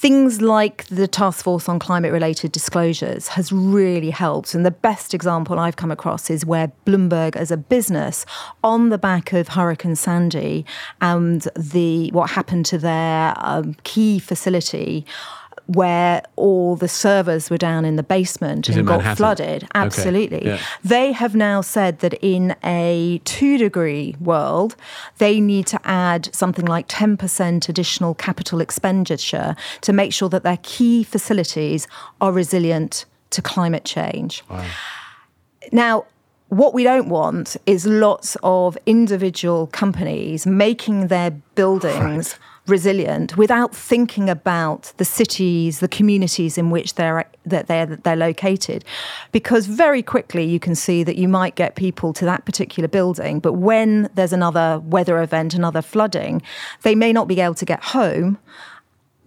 [0.00, 4.54] things like the task force on climate related disclosures has really helped.
[4.54, 8.24] And the best example i've come across is where bloomberg as a business
[8.62, 10.64] on the back of hurricane sandy
[11.00, 15.04] and the what happened to their um, key facility
[15.68, 19.16] where all the servers were down in the basement and got Manhattan?
[19.16, 19.68] flooded.
[19.74, 20.38] Absolutely.
[20.38, 20.48] Okay.
[20.48, 20.60] Yeah.
[20.82, 24.76] They have now said that in a two degree world,
[25.18, 30.58] they need to add something like 10% additional capital expenditure to make sure that their
[30.62, 31.86] key facilities
[32.18, 34.42] are resilient to climate change.
[34.48, 34.64] Wow.
[35.70, 36.06] Now,
[36.48, 42.38] what we don't want is lots of individual companies making their buildings.
[42.40, 48.16] Right resilient without thinking about the cities, the communities in which they're that they're they're
[48.16, 48.84] located,
[49.32, 53.40] because very quickly you can see that you might get people to that particular building,
[53.40, 56.42] but when there's another weather event, another flooding,
[56.82, 58.38] they may not be able to get home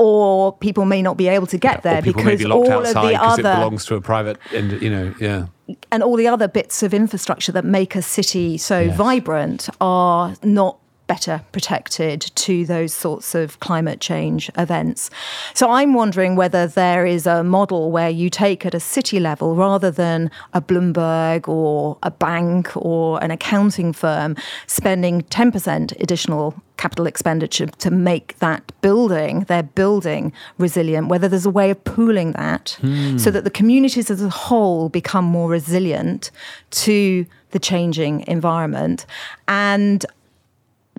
[0.02, 3.16] or people may not be able to get yeah, there because be all of the
[3.16, 5.46] other it belongs to a private and you know yeah
[5.92, 8.98] and all the other bits of infrastructure that make a city so yes.
[8.98, 10.81] vibrant are not
[11.12, 15.10] better protected to those sorts of climate change events.
[15.54, 19.54] So I'm wondering whether there is a model where you take at a city level
[19.54, 27.06] rather than a Bloomberg or a bank or an accounting firm spending 10% additional capital
[27.06, 32.78] expenditure to make that building, their building, resilient, whether there's a way of pooling that
[32.80, 33.18] hmm.
[33.18, 36.32] so that the communities as a whole become more resilient
[36.70, 39.06] to the changing environment.
[39.50, 40.06] And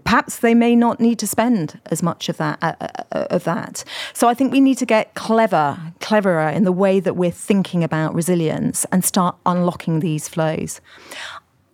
[0.04, 2.74] perhaps they may not need to spend as much of that uh,
[3.12, 3.84] uh, of that.
[4.12, 7.85] So I think we need to get clever, cleverer in the way that we're thinking
[7.85, 10.81] about resilience and start unlocking these flows.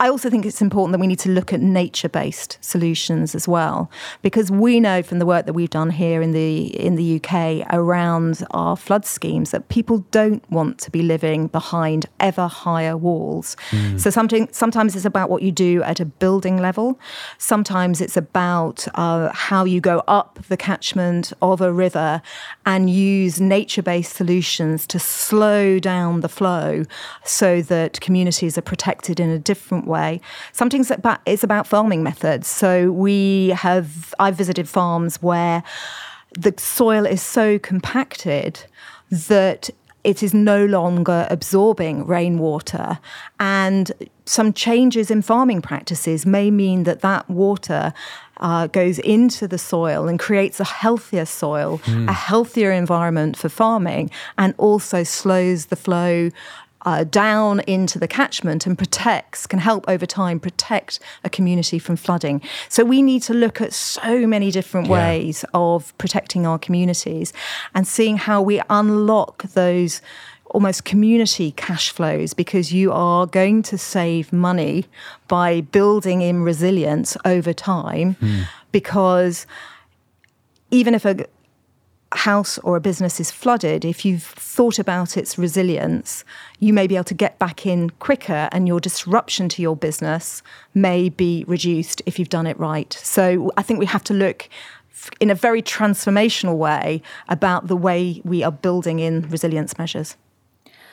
[0.01, 3.49] I also think it's important that we need to look at nature based solutions as
[3.49, 3.91] well,
[4.23, 7.67] because we know from the work that we've done here in the, in the UK
[7.73, 13.57] around our flood schemes that people don't want to be living behind ever higher walls.
[13.71, 13.99] Mm.
[13.99, 17.01] So something, sometimes it's about what you do at a building level,
[17.39, 22.23] sometimes it's about uh, how you go up the catchment of a river
[22.65, 26.85] and use nature based solutions to slow down the flow
[27.25, 30.21] so that communities are protected in a different way.
[30.53, 32.47] Something's about it's about farming methods.
[32.47, 35.63] So we have I've visited farms where
[36.33, 38.61] the soil is so compacted
[39.11, 39.71] that
[40.05, 42.99] it is no longer absorbing rainwater.
[43.41, 43.91] And
[44.25, 47.93] some changes in farming practices may mean that that water
[48.39, 52.09] uh, goes into the soil and creates a healthier soil, mm.
[52.09, 56.31] a healthier environment for farming, and also slows the flow
[56.89, 61.97] uh, down into the catchment and protects, can help over time protect a community from
[61.97, 62.41] flooding.
[62.71, 64.95] So we need to look at so many different yeah.
[64.95, 67.35] ways of protecting our communities
[67.75, 70.01] and seeing how we unlock those
[70.47, 74.87] almost community cash flows because you are going to save money
[75.29, 78.47] by building in resilience over time mm.
[78.73, 79.47] because
[80.71, 81.27] even if a
[82.13, 86.25] house or a business is flooded, if you've thought about its resilience,
[86.59, 90.43] you may be able to get back in quicker and your disruption to your business
[90.75, 92.93] may be reduced if you've done it right.
[92.93, 94.49] So I think we have to look
[95.21, 100.17] in a very transformational way about the way we are building in resilience measures.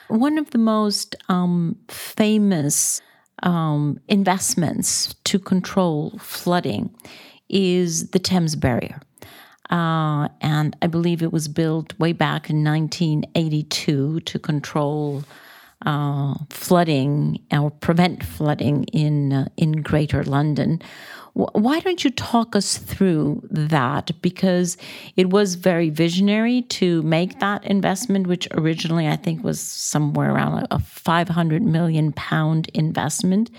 [0.08, 3.00] One of the most um, famous
[3.42, 6.94] um, investments to control flooding
[7.48, 9.00] is the Thames Barrier.
[9.70, 15.24] Uh, and I believe it was built way back in 1982 to control
[15.84, 20.80] uh, flooding or prevent flooding in uh, in Greater London.
[21.34, 24.10] Why don't you talk us through that?
[24.22, 24.78] Because
[25.16, 30.66] it was very visionary to make that investment, which originally I think was somewhere around
[30.70, 33.50] a 500 million pound investment.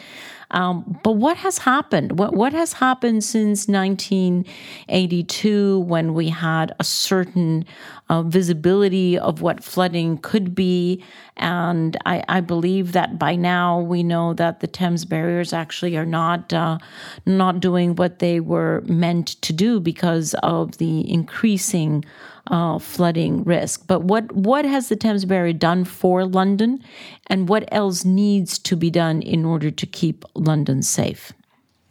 [0.52, 2.20] Um, but what has happened?
[2.20, 7.66] What what has happened since 1982 when we had a certain
[8.10, 11.04] uh, visibility of what flooding could be?
[11.36, 16.06] And I, I, believe that by now we know that the Thames barriers actually are
[16.06, 16.80] not uh,
[17.26, 22.06] not doing what they were meant to do because of the increasing
[22.50, 23.86] uh, flooding risk.
[23.88, 26.84] But what what has the Thames Barrier done for London,
[27.28, 31.34] and what else needs to be done in order to keep London safe?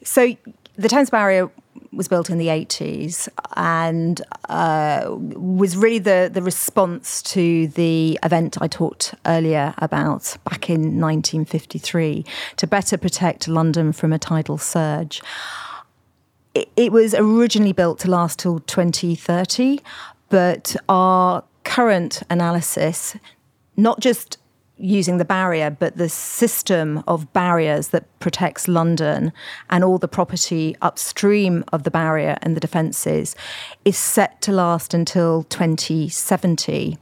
[0.03, 0.37] So
[0.77, 1.51] the Thames Barrier
[1.93, 8.59] was built in the 80s and uh, was really the, the response to the event
[8.61, 12.25] I talked earlier about back in 1953
[12.57, 15.23] to better protect London from a tidal surge.
[16.55, 19.81] It, it was originally built to last till 2030,
[20.29, 23.17] but our current analysis,
[23.77, 24.39] not just
[24.79, 29.33] using the barrier, but the system of barriers that protects London
[29.71, 33.35] and all the property upstream of the barrier and the defences
[33.85, 36.99] is set to last until 2070.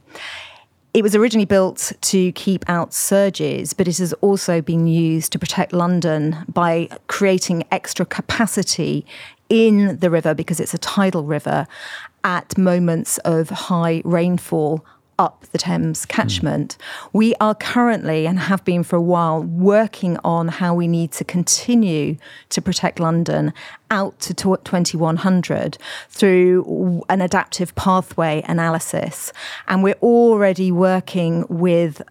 [0.93, 5.39] It was originally built to keep out surges, but it has also been used to
[5.39, 9.05] protect London by creating extra capacity
[9.49, 11.67] in the river because it's a tidal river
[12.25, 14.83] at moments of high rainfall
[15.17, 16.77] up the Thames catchment.
[16.77, 17.09] Mm.
[17.13, 21.23] We are currently and have been for a while working on how we need to
[21.23, 22.17] continue
[22.49, 23.53] to protect London
[23.91, 25.77] out to 2100
[26.09, 29.31] through an adaptive pathway analysis.
[29.69, 32.01] And we're already working with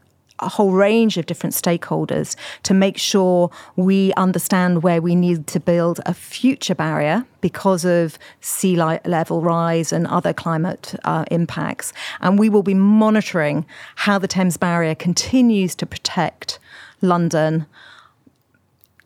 [0.44, 5.60] a whole range of different stakeholders to make sure we understand where we need to
[5.60, 11.92] build a future barrier because of sea level rise and other climate uh, impacts.
[12.20, 13.66] And we will be monitoring
[13.96, 16.58] how the Thames Barrier continues to protect
[17.00, 17.66] London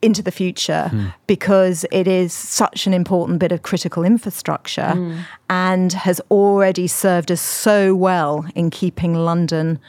[0.00, 1.12] into the future mm.
[1.26, 5.24] because it is such an important bit of critical infrastructure mm.
[5.50, 9.80] and has already served us so well in keeping London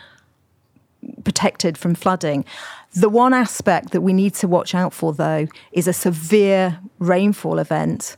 [1.23, 2.45] protected from flooding.
[2.93, 7.59] The one aspect that we need to watch out for, though, is a severe rainfall
[7.59, 8.17] event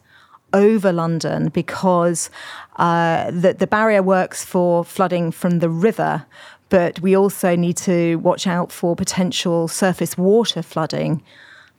[0.53, 2.29] over London because
[2.77, 6.25] uh, the, the barrier works for flooding from the river,
[6.69, 11.21] but we also need to watch out for potential surface water flooding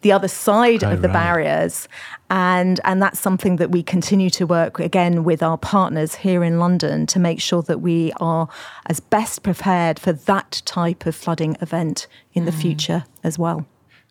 [0.03, 1.15] the other side oh, of the right.
[1.15, 1.89] barriers.
[2.31, 6.59] And, and that's something that we continue to work again with our partners here in
[6.59, 8.49] London to make sure that we are
[8.87, 12.61] as best prepared for that type of flooding event in the mm.
[12.61, 13.67] future as well.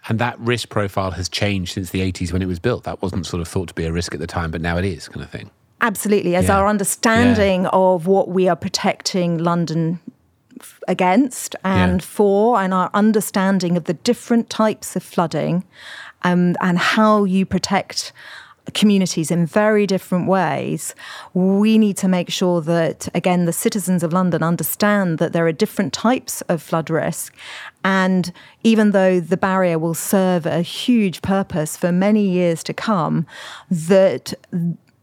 [0.08, 2.84] And that risk profile has changed since the 80s when it was built.
[2.86, 4.86] That wasn't sort of thought to be a risk at the time, but now it
[4.86, 5.52] is, kind of thing.
[5.82, 6.36] Absolutely.
[6.36, 6.58] As Yeah.
[6.58, 10.14] our understanding of what we are protecting London f-
[10.88, 12.08] against and Yeah.
[12.08, 15.64] for, and our understanding of the different types of flooding
[16.24, 18.14] um, and how you protect
[18.74, 20.96] communities in very different ways,
[21.34, 25.52] we need to make sure that, again, the citizens of London understand that there are
[25.52, 27.34] different types of flood risk.
[27.84, 28.32] And
[28.64, 33.26] even though the barrier will serve a huge purpose for many years to come,
[33.70, 34.34] that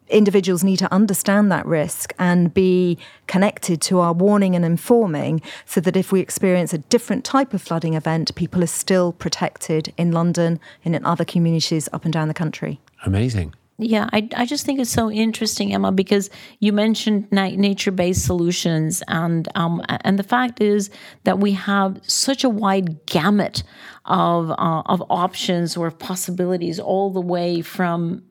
[0.09, 5.81] individuals need to understand that risk and be connected to our warning and informing so
[5.81, 10.13] that if we experience a different type of flooding event, people are still protected in
[10.13, 12.81] London and in other communities up and down the country.
[13.05, 13.55] Amazing.
[13.81, 19.05] Yeah, I, I just think it's so interesting, Emma, because you mentioned na- nature-based solutions,
[19.07, 20.91] and um, and the fact is
[21.23, 23.63] that we have such a wide gamut
[24.05, 28.25] of uh, of options or possibilities, all the way from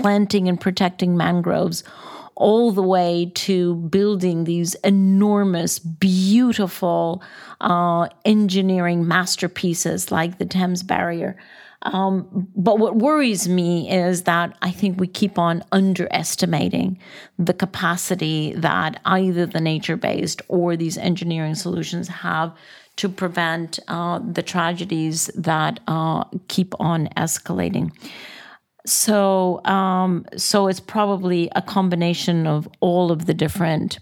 [0.00, 1.84] planting and protecting mangroves,
[2.34, 7.22] all the way to building these enormous, beautiful
[7.60, 11.36] uh, engineering masterpieces like the Thames Barrier.
[11.82, 16.98] Um, but what worries me is that I think we keep on underestimating
[17.38, 22.56] the capacity that either the nature based or these engineering solutions have
[22.96, 27.92] to prevent uh, the tragedies that uh, keep on escalating.
[28.88, 33.98] So, um, so it's probably a combination of all of the different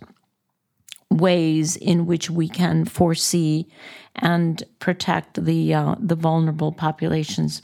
[1.11, 3.67] ways in which we can foresee
[4.15, 7.63] and protect the uh, the vulnerable populations.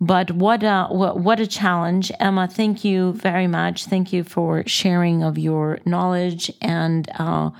[0.00, 2.46] But what a what, a challenge, Emma!
[2.46, 3.86] Thank you very much.
[3.86, 7.50] Thank you for sharing of your knowledge and uh,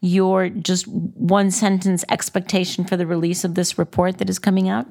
[0.00, 4.86] your just one sentence expectation for the release of this report that is coming out.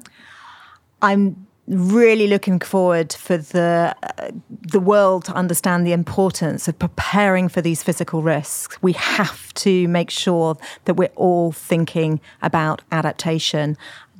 [1.02, 7.48] I'm really looking forward for the uh, the world to understand the importance of preparing
[7.48, 8.80] for these physical risks.
[8.82, 13.76] We have to make sure that we're all thinking about adaptation,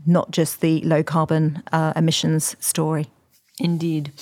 [0.06, 3.06] not just the low carbon uh, emissions story.
[3.58, 4.12] Indeed,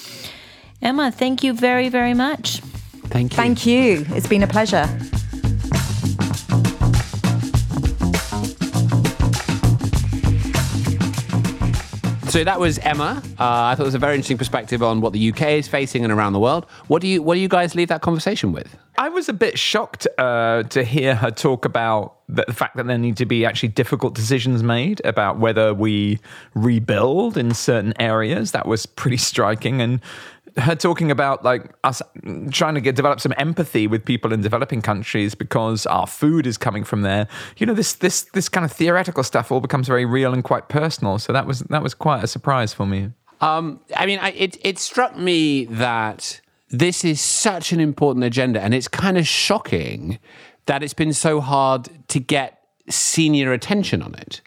[0.80, 1.10] Emma.
[1.12, 2.60] Thank you very very much.
[3.06, 3.36] Thank you.
[3.36, 4.06] Thank you.
[4.10, 4.88] It's been a pleasure.
[12.32, 13.22] So that was Emma.
[13.38, 16.02] Uh, I thought it was a very interesting perspective on what the UK is facing
[16.02, 16.64] and around the world.
[16.86, 18.74] What do you What do you guys leave that conversation with?
[18.96, 22.86] I was a bit shocked uh, to hear her talk about the, the fact that
[22.86, 26.20] there need to be actually difficult decisions made about whether we
[26.54, 28.52] rebuild in certain areas.
[28.52, 29.82] That was pretty striking.
[29.82, 30.00] And
[30.56, 32.02] her talking about like us
[32.50, 36.58] trying to get develop some empathy with people in developing countries because our food is
[36.58, 37.28] coming from there.
[37.56, 40.68] You know, this this this kind of theoretical stuff all becomes very real and quite
[40.68, 41.18] personal.
[41.18, 43.10] So that was that was quite a surprise for me.
[43.40, 46.40] Um, I mean, I, it it struck me that
[46.70, 50.18] this is such an important agenda, and it's kind of shocking
[50.66, 54.40] that it's been so hard to get senior attention on it.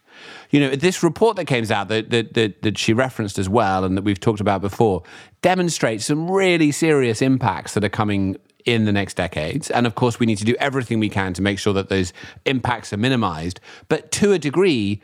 [0.52, 3.84] You know, this report that came out that, that that that she referenced as well,
[3.84, 5.04] and that we've talked about before,
[5.42, 9.70] demonstrates some really serious impacts that are coming in the next decades.
[9.70, 12.14] And of course, we need to do everything we can to make sure that those
[12.46, 13.60] impacts are minimized.
[13.88, 15.02] But to a degree,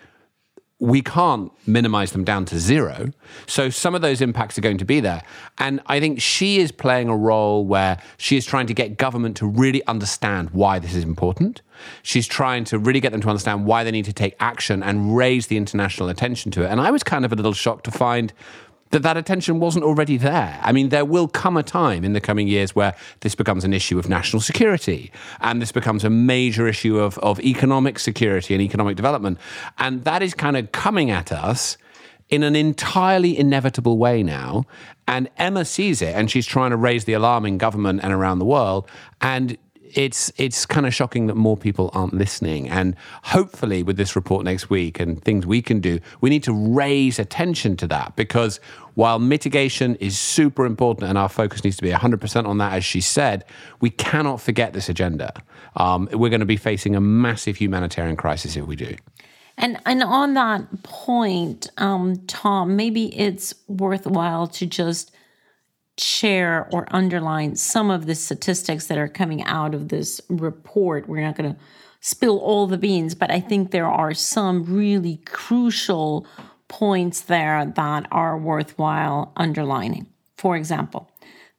[0.81, 3.11] we can't minimize them down to zero.
[3.45, 5.21] So some of those impacts are going to be there.
[5.59, 9.37] And I think she is playing a role where she is trying to get government
[9.37, 11.61] to really understand why this is important.
[12.01, 15.15] She's trying to really get them to understand why they need to take action and
[15.15, 16.71] raise the international attention to it.
[16.71, 18.33] And I was kind of a little shocked to find
[18.91, 20.59] that that attention wasn't already there.
[20.61, 23.73] I mean, there will come a time in the coming years where this becomes an
[23.73, 28.61] issue of national security and this becomes a major issue of, of economic security and
[28.61, 29.39] economic development.
[29.77, 31.77] And that is kind of coming at us
[32.29, 34.65] in an entirely inevitable way now.
[35.07, 38.39] And Emma sees it and she's trying to raise the alarm in government and around
[38.39, 38.89] the world.
[39.19, 39.57] And
[39.95, 42.69] it's it's kind of shocking that more people aren't listening.
[42.69, 46.53] And hopefully, with this report next week and things we can do, we need to
[46.53, 48.59] raise attention to that because
[48.95, 52.83] while mitigation is super important and our focus needs to be 100% on that, as
[52.83, 53.45] she said,
[53.79, 55.33] we cannot forget this agenda.
[55.77, 58.95] Um, we're going to be facing a massive humanitarian crisis if we do.
[59.57, 65.11] And and on that point, um, Tom, maybe it's worthwhile to just
[65.97, 71.07] share or underline some of the statistics that are coming out of this report.
[71.07, 71.59] We're not going to
[71.99, 76.25] spill all the beans, but I think there are some really crucial
[76.67, 80.07] points there that are worthwhile underlining.
[80.35, 81.09] For example,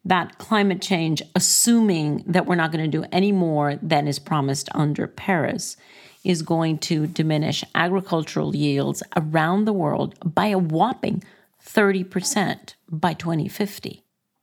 [0.04, 4.68] that climate change, assuming that we're not going to do any more than is promised
[4.74, 5.76] under Paris,
[6.24, 11.22] is going to diminish agricultural yields around the world by a whopping
[11.64, 14.01] 30% by 2050.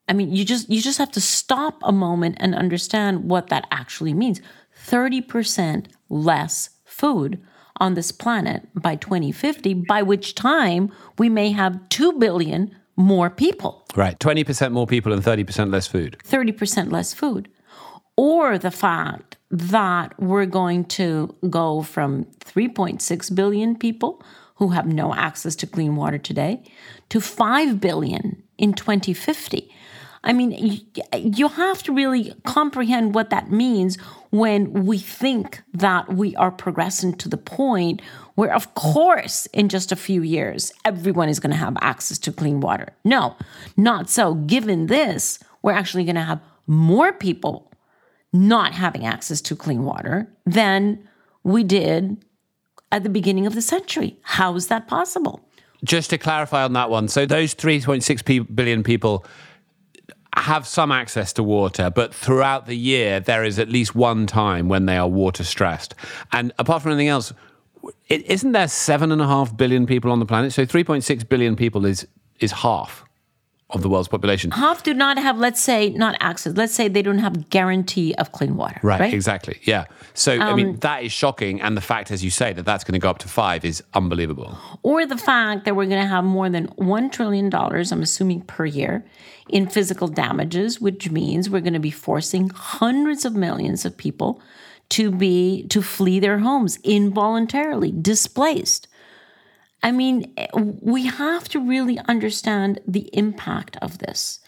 [0.10, 3.68] I mean, you just you just have to stop a moment and understand what that
[3.72, 4.42] actually means.
[4.88, 7.42] 30% less food
[7.78, 13.86] on this planet by 2050, by which time we may have 2 billion more people.
[13.96, 14.20] Right.
[14.20, 16.18] 20% more people and 30% less food.
[16.26, 17.48] 30% less food.
[18.18, 24.22] Or the fact that we're going to go from 3.6 billion people
[24.56, 26.62] who have no access to clean water today
[27.08, 29.72] to 5 billion in 2050.
[30.24, 30.82] I mean,
[31.14, 33.98] you have to really comprehend what that means
[34.32, 38.02] when we think that we are progressing to the point
[38.36, 42.32] where, of course, in just a few years, everyone is going to have access to
[42.34, 42.90] clean water.
[43.04, 43.36] No,
[43.78, 44.36] not so.
[44.36, 47.72] Given this, we're actually going to have more people
[48.32, 51.08] not having access to clean water than
[51.44, 52.24] we did
[52.92, 54.18] at the beginning of the century.
[54.22, 55.46] How is that possible?
[55.84, 59.26] Just to clarify on that one, so those 3.6 billion people
[60.36, 64.68] have some access to water, but throughout the year, there is at least one time
[64.68, 65.96] when they are water stressed.
[66.32, 67.34] And apart from anything else,
[68.08, 70.54] isn't there seven and a half billion people on the planet?
[70.54, 72.08] So 3.6 billion people is,
[72.40, 73.06] is half
[73.72, 74.50] of the world's population.
[74.52, 76.56] Half do not have, let's say, not access.
[76.56, 78.80] Let's say they don't have guarantee of clean water.
[78.82, 79.14] Right, right?
[79.14, 79.60] exactly.
[79.64, 79.86] Yeah.
[80.16, 81.62] So, um, I mean, um, that is shocking.
[81.62, 83.84] And the fact, as you say, that that's going to go up to five is
[83.94, 84.58] unbelievable.
[84.82, 88.66] Or the fact that we're going to have more than $1 trillion, I'm assuming, per
[88.66, 89.06] year
[89.48, 94.42] in physical damages, which means we're going to be forcing hundreds of millions of people
[94.90, 98.88] to be to flee their homes involuntarily displaced
[99.82, 104.40] I mean, we have to really understand the impact of this.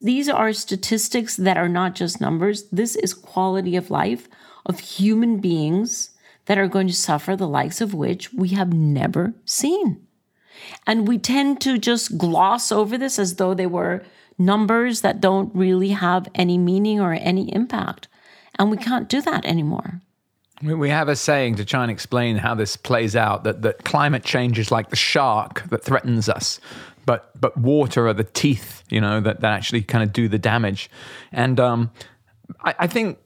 [0.00, 2.68] These are statistics that are not just numbers.
[2.70, 4.28] This is quality of life
[4.66, 6.10] of human beings
[6.46, 10.06] that are going to suffer the likes of which we have never seen.
[10.86, 14.04] And we tend to just gloss over this as though they were
[14.38, 18.08] numbers that don't really have any meaning or any impact.
[18.58, 20.00] And we can't do that anymore.
[20.62, 24.24] We have a saying to try and explain how this plays out that, that climate
[24.24, 26.60] change is like the shark that threatens us,
[27.06, 30.38] but but water are the teeth, you know, that, that actually kind of do the
[30.38, 30.88] damage.
[31.32, 31.90] And um,
[32.62, 33.18] I, I think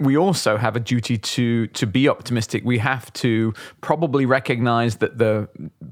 [0.00, 2.64] we also have a duty to to be optimistic.
[2.64, 5.48] We have to probably recognize that the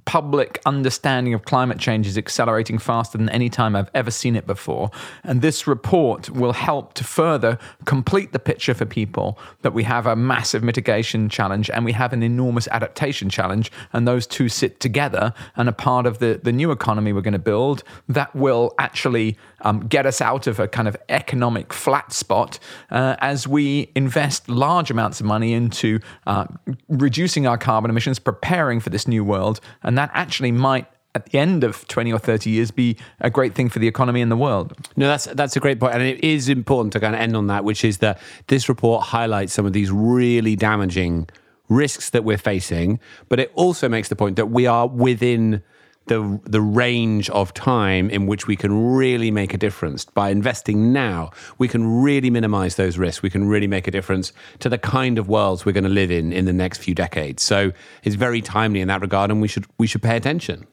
[0.07, 4.47] public understanding of climate change is accelerating faster than any time I've ever seen it
[4.47, 4.91] before.
[5.23, 10.07] And this report will help to further complete the picture for people that we have
[10.07, 13.71] a massive mitigation challenge and we have an enormous adaptation challenge.
[13.93, 17.33] And those two sit together and are part of the, the new economy we're going
[17.33, 22.13] to build that will actually um, get us out of a kind of economic flat
[22.13, 22.59] spot
[22.91, 26.47] uh, as we invest large amounts of money into uh,
[26.89, 29.61] reducing our carbon emissions, preparing for this new world.
[29.83, 33.55] And that actually might at the end of 20 or 30 years be a great
[33.55, 34.75] thing for the economy in the world.
[34.97, 35.83] No, that's that's a great.
[35.83, 39.05] And it is important to kind of end on that, which is that this report
[39.05, 41.29] highlights some of these really damaging
[41.69, 42.99] risks that we're facing,
[43.29, 45.63] but it also makes the point that we are within
[46.09, 50.05] the the range of time in which we can really make a difference.
[50.05, 53.23] By investing now we can really minimize those risks.
[53.23, 56.11] We can really make a difference to the kind of worlds we're going to live
[56.11, 57.43] in in the next few decades.
[57.43, 60.67] So it's very timely in that regard and we should we should pay attention.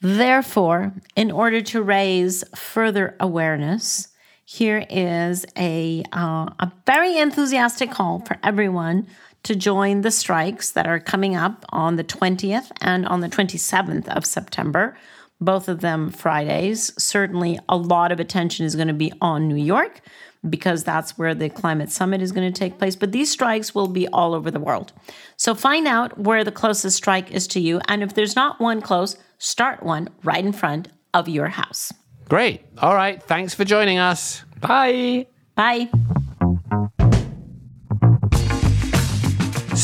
[0.00, 4.08] Therefore in order to raise further awareness
[4.44, 9.06] here is a uh, a very enthusiastic call for everyone
[9.44, 14.08] to join the strikes that are coming up on the 20th and on the 27th
[14.08, 14.96] of September,
[15.40, 16.92] both of them Fridays.
[17.02, 20.00] Certainly, a lot of attention is going to be on New York
[20.48, 22.96] because that's where the climate summit is going to take place.
[22.96, 24.92] But these strikes will be all over the world.
[25.36, 27.80] So find out where the closest strike is to you.
[27.88, 31.92] And if there's not one close, start one right in front of your house.
[32.28, 32.64] Great.
[32.78, 33.22] All right.
[33.22, 34.44] Thanks for joining us.
[34.60, 35.26] Bye.
[35.54, 35.88] Bye.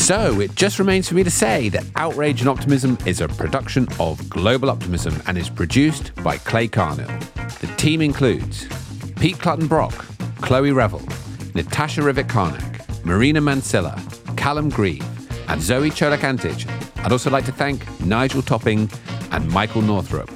[0.05, 3.87] So it just remains for me to say that Outrage and Optimism is a production
[3.99, 7.07] of Global Optimism and is produced by Clay Carnill.
[7.59, 8.67] The team includes
[9.15, 10.05] Pete Clutton Brock,
[10.41, 11.01] Chloe Revill,
[11.55, 13.97] Natasha Rivik Karnak, Marina Mansilla,
[14.37, 15.03] Callum Grieve,
[15.49, 16.23] and Zoe Tcholak
[17.03, 18.87] I'd also like to thank Nigel Topping
[19.31, 20.29] and Michael Northrop.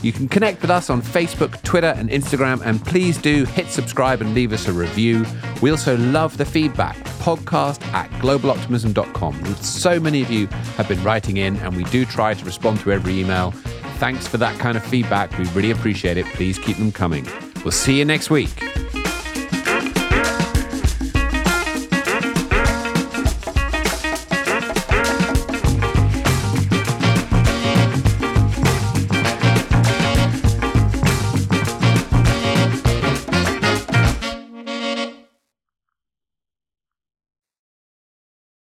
[0.00, 4.22] You can connect with us on Facebook, Twitter, and Instagram, and please do hit subscribe
[4.22, 5.26] and leave us a review.
[5.60, 6.96] We also love the feedback.
[7.20, 9.44] Podcast at globaloptimism.com.
[9.56, 10.46] So many of you
[10.76, 13.52] have been writing in, and we do try to respond to every email.
[13.98, 15.36] Thanks for that kind of feedback.
[15.38, 16.26] We really appreciate it.
[16.26, 17.26] Please keep them coming.
[17.64, 18.79] We'll see you next week.